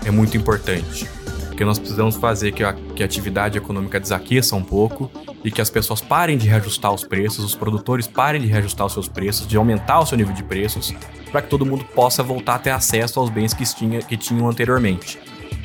é 0.06 0.12
muito 0.12 0.38
importante? 0.38 1.10
Porque 1.48 1.66
nós 1.66 1.80
precisamos 1.80 2.16
fazer 2.16 2.52
que 2.52 2.64
a, 2.64 2.74
que 2.74 3.02
a 3.02 3.06
atividade 3.06 3.58
econômica 3.58 4.00
desaqueça 4.00 4.56
um 4.56 4.64
pouco 4.64 5.12
e 5.44 5.52
que 5.52 5.62
as 5.62 5.70
pessoas 5.70 6.00
parem 6.00 6.38
de 6.38 6.48
reajustar 6.48 6.94
os 6.94 7.04
preços, 7.04 7.44
os 7.44 7.56
produtores 7.56 8.08
parem 8.08 8.42
de 8.42 8.48
reajustar 8.48 8.86
os 8.86 8.94
seus 8.94 9.08
preços, 9.08 9.48
de 9.48 9.58
aumentar 9.58 10.00
o 10.00 10.06
seu 10.06 10.18
nível 10.18 10.34
de 10.34 10.44
preços, 10.44 10.94
para 11.32 11.42
que 11.42 11.50
todo 11.50 11.66
mundo 11.66 11.84
possa 11.86 12.22
voltar 12.22 12.56
a 12.56 12.60
ter 12.60 12.70
acesso 12.70 13.20
aos 13.20 13.30
bens 13.30 13.54
que, 13.54 13.64
tinha, 13.66 14.00
que 14.02 14.16
tinham 14.16 14.48
anteriormente. 14.48 15.20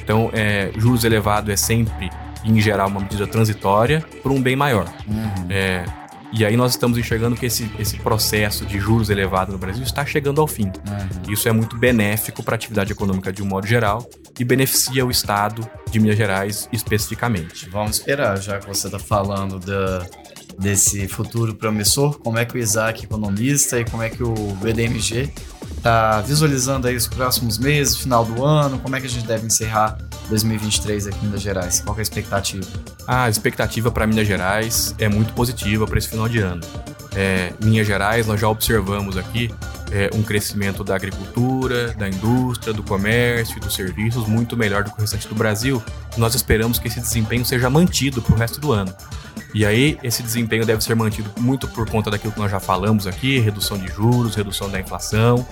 Então, 0.08 0.30
é, 0.32 0.70
juros 0.74 1.04
elevados 1.04 1.52
é 1.52 1.56
sempre 1.56 2.08
em 2.42 2.58
geral, 2.62 2.88
uma 2.88 3.00
medida 3.00 3.26
transitória 3.26 4.02
por 4.22 4.32
um 4.32 4.40
bem 4.40 4.56
maior. 4.56 4.90
Uhum. 5.06 5.46
É, 5.50 5.84
e 6.32 6.46
aí 6.46 6.56
nós 6.56 6.70
estamos 6.70 6.96
enxergando 6.96 7.36
que 7.36 7.44
esse, 7.44 7.70
esse 7.78 7.98
processo 7.98 8.64
de 8.64 8.78
juros 8.78 9.10
elevado 9.10 9.52
no 9.52 9.58
Brasil 9.58 9.82
está 9.82 10.06
chegando 10.06 10.40
ao 10.40 10.46
fim. 10.46 10.64
Uhum. 10.64 11.30
Isso 11.30 11.46
é 11.46 11.52
muito 11.52 11.76
benéfico 11.76 12.42
para 12.42 12.54
a 12.54 12.56
atividade 12.56 12.90
econômica 12.90 13.30
de 13.30 13.42
um 13.42 13.46
modo 13.46 13.66
geral 13.66 14.08
e 14.38 14.44
beneficia 14.44 15.04
o 15.04 15.10
Estado 15.10 15.68
de 15.90 16.00
Minas 16.00 16.16
Gerais 16.16 16.70
especificamente. 16.72 17.68
Vamos 17.68 17.98
esperar, 17.98 18.40
já 18.40 18.58
que 18.58 18.66
você 18.66 18.86
está 18.86 18.98
falando 18.98 19.58
da, 19.58 20.06
desse 20.58 21.06
futuro 21.06 21.54
promissor, 21.54 22.18
como 22.18 22.38
é 22.38 22.46
que 22.46 22.56
o 22.56 22.58
Isaac, 22.58 23.04
economista, 23.04 23.78
e 23.78 23.84
como 23.84 24.02
é 24.02 24.08
que 24.08 24.22
o 24.22 24.32
BDMG 24.62 25.30
está 25.78 26.20
visualizando 26.20 26.86
aí 26.86 26.96
os 26.96 27.06
próximos 27.06 27.56
meses, 27.56 27.96
final 27.96 28.24
do 28.24 28.44
ano, 28.44 28.78
como 28.78 28.94
é 28.96 29.00
que 29.00 29.06
a 29.06 29.10
gente 29.10 29.26
deve 29.26 29.46
encerrar 29.46 29.96
2023 30.28 31.06
aqui 31.06 31.18
em 31.22 31.26
Minas 31.26 31.40
Gerais? 31.40 31.80
Qual 31.80 31.96
é 31.96 32.00
a 32.00 32.02
expectativa? 32.02 32.66
A 33.06 33.28
expectativa 33.30 33.90
para 33.90 34.06
Minas 34.06 34.26
Gerais 34.26 34.94
é 34.98 35.08
muito 35.08 35.32
positiva 35.32 35.86
para 35.86 35.98
esse 35.98 36.08
final 36.08 36.28
de 36.28 36.38
ano. 36.38 36.60
É, 37.14 37.52
Minas 37.62 37.86
Gerais, 37.86 38.26
nós 38.26 38.40
já 38.40 38.48
observamos 38.48 39.16
aqui 39.16 39.50
é, 39.90 40.10
um 40.14 40.22
crescimento 40.22 40.84
da 40.84 40.94
agricultura, 40.96 41.94
da 41.94 42.08
indústria, 42.08 42.72
do 42.72 42.82
comércio 42.82 43.56
e 43.56 43.60
dos 43.60 43.74
serviços 43.74 44.26
muito 44.26 44.56
melhor 44.56 44.84
do 44.84 44.90
que 44.90 44.98
o 44.98 45.00
restante 45.00 45.26
do 45.26 45.34
Brasil. 45.34 45.82
Nós 46.16 46.34
esperamos 46.34 46.78
que 46.78 46.88
esse 46.88 47.00
desempenho 47.00 47.44
seja 47.44 47.70
mantido 47.70 48.20
para 48.20 48.34
o 48.34 48.38
resto 48.38 48.60
do 48.60 48.72
ano. 48.72 48.94
E 49.54 49.64
aí, 49.64 49.98
esse 50.02 50.22
desempenho 50.22 50.66
deve 50.66 50.84
ser 50.84 50.94
mantido 50.94 51.30
muito 51.40 51.66
por 51.68 51.88
conta 51.88 52.10
daquilo 52.10 52.32
que 52.32 52.38
nós 52.38 52.50
já 52.50 52.60
falamos 52.60 53.06
aqui: 53.06 53.38
redução 53.38 53.78
de 53.78 53.88
juros, 53.88 54.34
redução 54.34 54.70
da 54.70 54.78
inflação, 54.78 55.46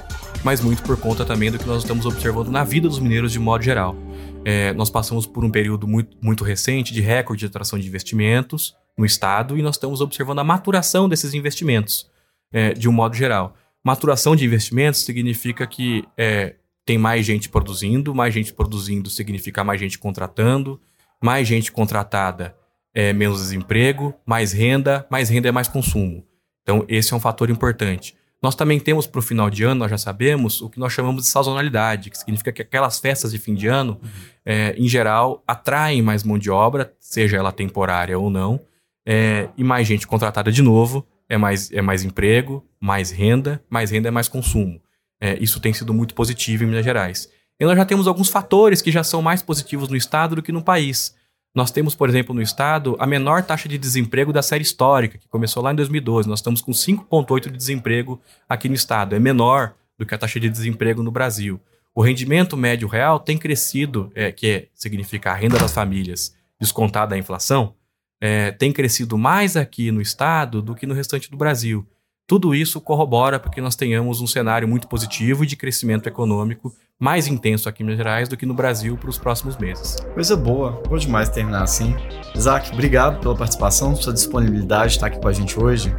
mas 0.45 0.61
muito 0.61 0.83
por 0.83 0.99
conta 0.99 1.25
também 1.25 1.51
do 1.51 1.59
que 1.59 1.67
nós 1.67 1.83
estamos 1.83 2.05
observando 2.05 2.51
na 2.51 2.63
vida 2.63 2.89
dos 2.89 2.99
mineiros 2.99 3.33
de 3.33 3.39
modo 3.39 3.65
geral. 3.65 3.97
É, 4.45 4.73
nós 4.75 4.91
passamos 4.91 5.27
por 5.27 5.45
um 5.45 5.51
período 5.51 5.89
muito, 5.89 6.17
muito 6.23 6.45
recente 6.45 6.93
de 6.93 7.01
recorde 7.01 7.41
de 7.41 7.47
atração 7.47 7.79
de 7.79 7.89
investimentos 7.89 8.77
no 8.97 9.05
Estado 9.05 9.59
e 9.59 9.63
nós 9.63 9.77
estamos 9.77 10.01
observando 10.01 10.39
a 10.39 10.45
maturação 10.45 11.09
desses 11.09 11.35
investimentos, 11.35 12.09
é, 12.53 12.73
de 12.73 12.89
um 12.89 12.93
modo 12.93 13.17
geral. 13.17 13.57
Maturação 13.83 14.37
de 14.37 14.45
investimentos 14.45 15.05
significa 15.05 15.67
que 15.67 16.05
é, 16.17 16.55
tem 16.85 16.99
mais 16.99 17.27
gente 17.27 17.49
produzindo, 17.49 18.15
mais 18.15 18.33
gente 18.33 18.53
produzindo 18.53 19.11
significa 19.11 19.65
mais 19.65 19.81
gente 19.81 19.99
contratando, 19.99 20.81
mais 21.21 21.49
gente 21.49 21.73
contratada 21.73 22.55
é 22.97 23.13
menos 23.13 23.43
desemprego, 23.43 24.15
mais 24.25 24.53
renda, 24.53 25.07
mais 25.11 25.29
renda 25.29 25.51
é 25.51 25.53
mais 25.53 25.69
consumo. 25.69 26.25
Então, 26.63 26.83
esse 26.89 27.13
é 27.13 27.17
um 27.17 27.21
fator 27.21 27.51
importante. 27.51 28.17
Nós 28.43 28.55
também 28.55 28.81
temos 28.81 29.07
para 29.07 29.19
o 29.19 29.23
final 29.23 29.51
de 29.51 29.65
ano, 29.65 29.81
nós 29.81 29.91
já 29.91 29.99
sabemos, 29.99 30.63
o 30.63 30.71
que 30.71 30.81
nós 30.81 30.95
chamamos 30.95 31.25
de 31.25 31.29
sazonalidade, 31.29 32.09
que 32.09 32.17
significa 32.17 32.51
que 32.51 32.63
aquelas 32.63 32.99
festas 32.99 33.33
de 33.33 33.39
fim 33.39 33.55
de 33.55 33.67
ano, 33.67 34.01
uhum. 34.03 34.09
é, 34.47 34.75
em 34.79 34.89
geral, 34.89 35.45
atraem 35.47 36.01
mais 36.01 36.25
mão 36.25 36.39
de 36.39 36.51
obra, 36.51 36.91
seja 36.99 37.37
ela 37.37 37.53
temporária 37.53 38.19
ou 38.19 38.31
não, 38.31 38.59
é, 39.07 39.51
e 39.59 39.63
mais 39.63 39.87
gente 39.87 40.07
contratada 40.07 40.51
de 40.51 40.63
novo, 40.63 41.07
é 41.29 41.37
mais, 41.37 41.71
é 41.73 41.83
mais 41.83 42.03
emprego, 42.03 42.65
mais 42.81 43.11
renda, 43.11 43.63
mais 43.69 43.91
renda 43.91 44.09
é 44.09 44.11
mais 44.11 44.27
consumo. 44.27 44.81
É, 45.21 45.37
isso 45.39 45.61
tem 45.61 45.75
sido 45.75 45.93
muito 45.93 46.15
positivo 46.15 46.65
em 46.65 46.67
Minas 46.67 46.85
Gerais. 46.85 47.29
E 47.61 47.65
nós 47.67 47.77
já 47.77 47.85
temos 47.85 48.09
alguns 48.09 48.31
fatores 48.31 48.81
que 48.81 48.91
já 48.91 49.05
são 49.05 49.21
mais 49.21 49.43
positivos 49.43 49.89
no 49.91 49.97
estado 49.97 50.37
do 50.37 50.43
que 50.43 50.53
no 50.53 50.63
país. 50.63 51.15
Nós 51.57 51.71
temos, 51.71 51.95
por 51.95 52.07
exemplo, 52.07 52.35
no 52.35 52.43
estado, 52.43 52.97
a 52.99 53.07
menor 53.07 53.43
taxa 53.43 53.67
de 53.67 53.79
desemprego 53.79 54.31
da 54.31 54.43
série 54.43 54.63
histórica, 54.63 55.17
que 55.17 55.27
começou 55.27 55.63
lá 55.63 55.73
em 55.73 55.75
2012. 55.75 56.29
Nós 56.29 56.41
estamos 56.41 56.61
com 56.61 56.71
5,8% 56.71 57.51
de 57.51 57.57
desemprego 57.57 58.21
aqui 58.47 58.69
no 58.69 58.75
estado. 58.75 59.17
É 59.17 59.19
menor 59.19 59.75
do 59.99 60.05
que 60.05 60.15
a 60.15 60.19
taxa 60.19 60.39
de 60.39 60.51
desemprego 60.51 61.03
no 61.03 61.11
Brasil. 61.11 61.59
O 61.95 62.03
rendimento 62.03 62.59
médio 62.59 62.87
real 62.87 63.19
tem 63.19 63.39
crescido, 63.39 64.13
é, 64.15 64.31
que 64.31 64.47
é, 64.47 64.69
significa 64.75 65.31
a 65.31 65.35
renda 65.35 65.59
das 65.59 65.73
famílias 65.73 66.37
descontada 66.61 67.13
da 67.13 67.19
inflação, 67.19 67.75
é, 68.21 68.51
tem 68.51 68.71
crescido 68.71 69.17
mais 69.17 69.57
aqui 69.57 69.91
no 69.91 70.03
estado 70.03 70.61
do 70.61 70.75
que 70.75 70.87
no 70.87 70.93
restante 70.93 71.31
do 71.31 71.39
Brasil. 71.39 71.89
Tudo 72.27 72.57
isso 72.57 72.81
corrobora 72.81 73.39
para 73.39 73.53
que 73.53 73.61
nós 73.61 73.77
tenhamos 73.77 74.21
um 74.21 74.27
cenário 74.27 74.67
muito 74.67 74.89
positivo 74.89 75.45
e 75.45 75.47
de 75.47 75.55
crescimento 75.55 76.09
econômico 76.09 76.75
mais 76.99 77.29
intenso 77.29 77.69
aqui 77.69 77.83
em 77.83 77.87
Minas 77.87 77.99
Gerais 77.99 78.29
do 78.29 78.37
que 78.37 78.45
no 78.45 78.53
Brasil 78.53 78.97
para 78.97 79.11
os 79.11 79.17
próximos 79.17 79.57
meses. 79.57 79.97
Coisa 80.13 80.37
boa, 80.37 80.83
boa 80.89 80.99
demais 80.99 81.29
terminar 81.29 81.63
assim. 81.63 81.95
Isaac, 82.35 82.73
obrigado 82.73 83.21
pela 83.21 83.37
participação, 83.37 83.95
sua 83.95 84.13
disponibilidade 84.13 84.89
de 84.89 84.97
estar 84.97 85.07
aqui 85.07 85.21
com 85.21 85.29
a 85.29 85.33
gente 85.33 85.61
hoje. 85.61 85.95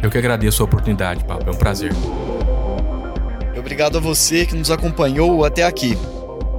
Eu 0.00 0.08
que 0.08 0.18
agradeço 0.18 0.62
a 0.62 0.66
oportunidade, 0.66 1.24
Pablo, 1.24 1.48
é 1.48 1.52
um 1.52 1.58
prazer. 1.58 1.92
Obrigado 3.58 3.96
a 3.98 4.00
você 4.00 4.46
que 4.46 4.54
nos 4.54 4.70
acompanhou 4.70 5.44
até 5.44 5.64
aqui. 5.64 5.96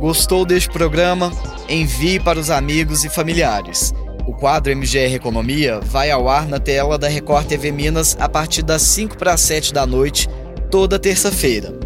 Gostou 0.02 0.46
deste 0.46 0.70
programa? 0.70 1.32
Envie 1.70 2.20
para 2.20 2.40
os 2.40 2.50
amigos 2.50 3.06
e 3.06 3.10
familiares. 3.10 3.94
O 4.26 4.34
quadro 4.34 4.72
MGR 4.72 5.14
Economia 5.14 5.80
vai 5.82 6.10
ao 6.10 6.30
ar 6.30 6.48
na 6.48 6.58
tela 6.58 6.98
da 6.98 7.10
Record 7.10 7.46
TV 7.46 7.72
Minas 7.72 8.16
a 8.20 8.30
partir 8.30 8.64
das 8.64 8.82
5 8.82 9.18
para 9.18 9.34
as 9.34 9.42
7 9.42 9.74
da 9.74 9.86
noite, 9.86 10.30
toda 10.72 10.98
terça-feira. 10.98 11.78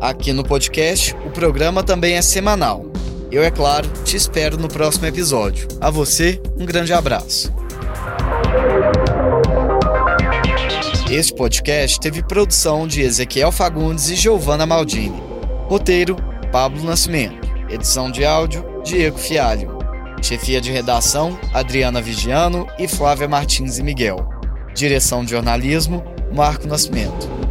Aqui 0.00 0.32
no 0.32 0.42
podcast, 0.42 1.14
o 1.24 1.30
programa 1.30 1.84
também 1.84 2.16
é 2.16 2.22
semanal. 2.22 2.84
Eu, 3.30 3.42
é 3.42 3.50
claro, 3.50 3.88
te 4.04 4.16
espero 4.16 4.58
no 4.58 4.68
próximo 4.68 5.06
episódio. 5.06 5.68
A 5.80 5.88
você, 5.88 6.40
um 6.58 6.66
grande 6.66 6.92
abraço. 6.92 7.52
Este 11.08 11.32
podcast 11.34 12.00
teve 12.00 12.20
produção 12.22 12.86
de 12.86 13.00
Ezequiel 13.00 13.52
Fagundes 13.52 14.10
e 14.10 14.16
Giovanna 14.16 14.66
Maldini. 14.66 15.22
Roteiro: 15.68 16.16
Pablo 16.50 16.82
Nascimento. 16.82 17.48
Edição 17.70 18.10
de 18.10 18.24
áudio: 18.24 18.64
Diego 18.84 19.18
Fialho. 19.18 19.75
Chefia 20.26 20.60
de 20.60 20.72
redação: 20.72 21.38
Adriana 21.54 22.02
Vigiano 22.02 22.66
e 22.76 22.88
Flávia 22.88 23.28
Martins 23.28 23.78
e 23.78 23.82
Miguel. 23.84 24.28
Direção 24.74 25.24
de 25.24 25.30
jornalismo: 25.30 26.02
Marco 26.34 26.66
Nascimento. 26.66 27.45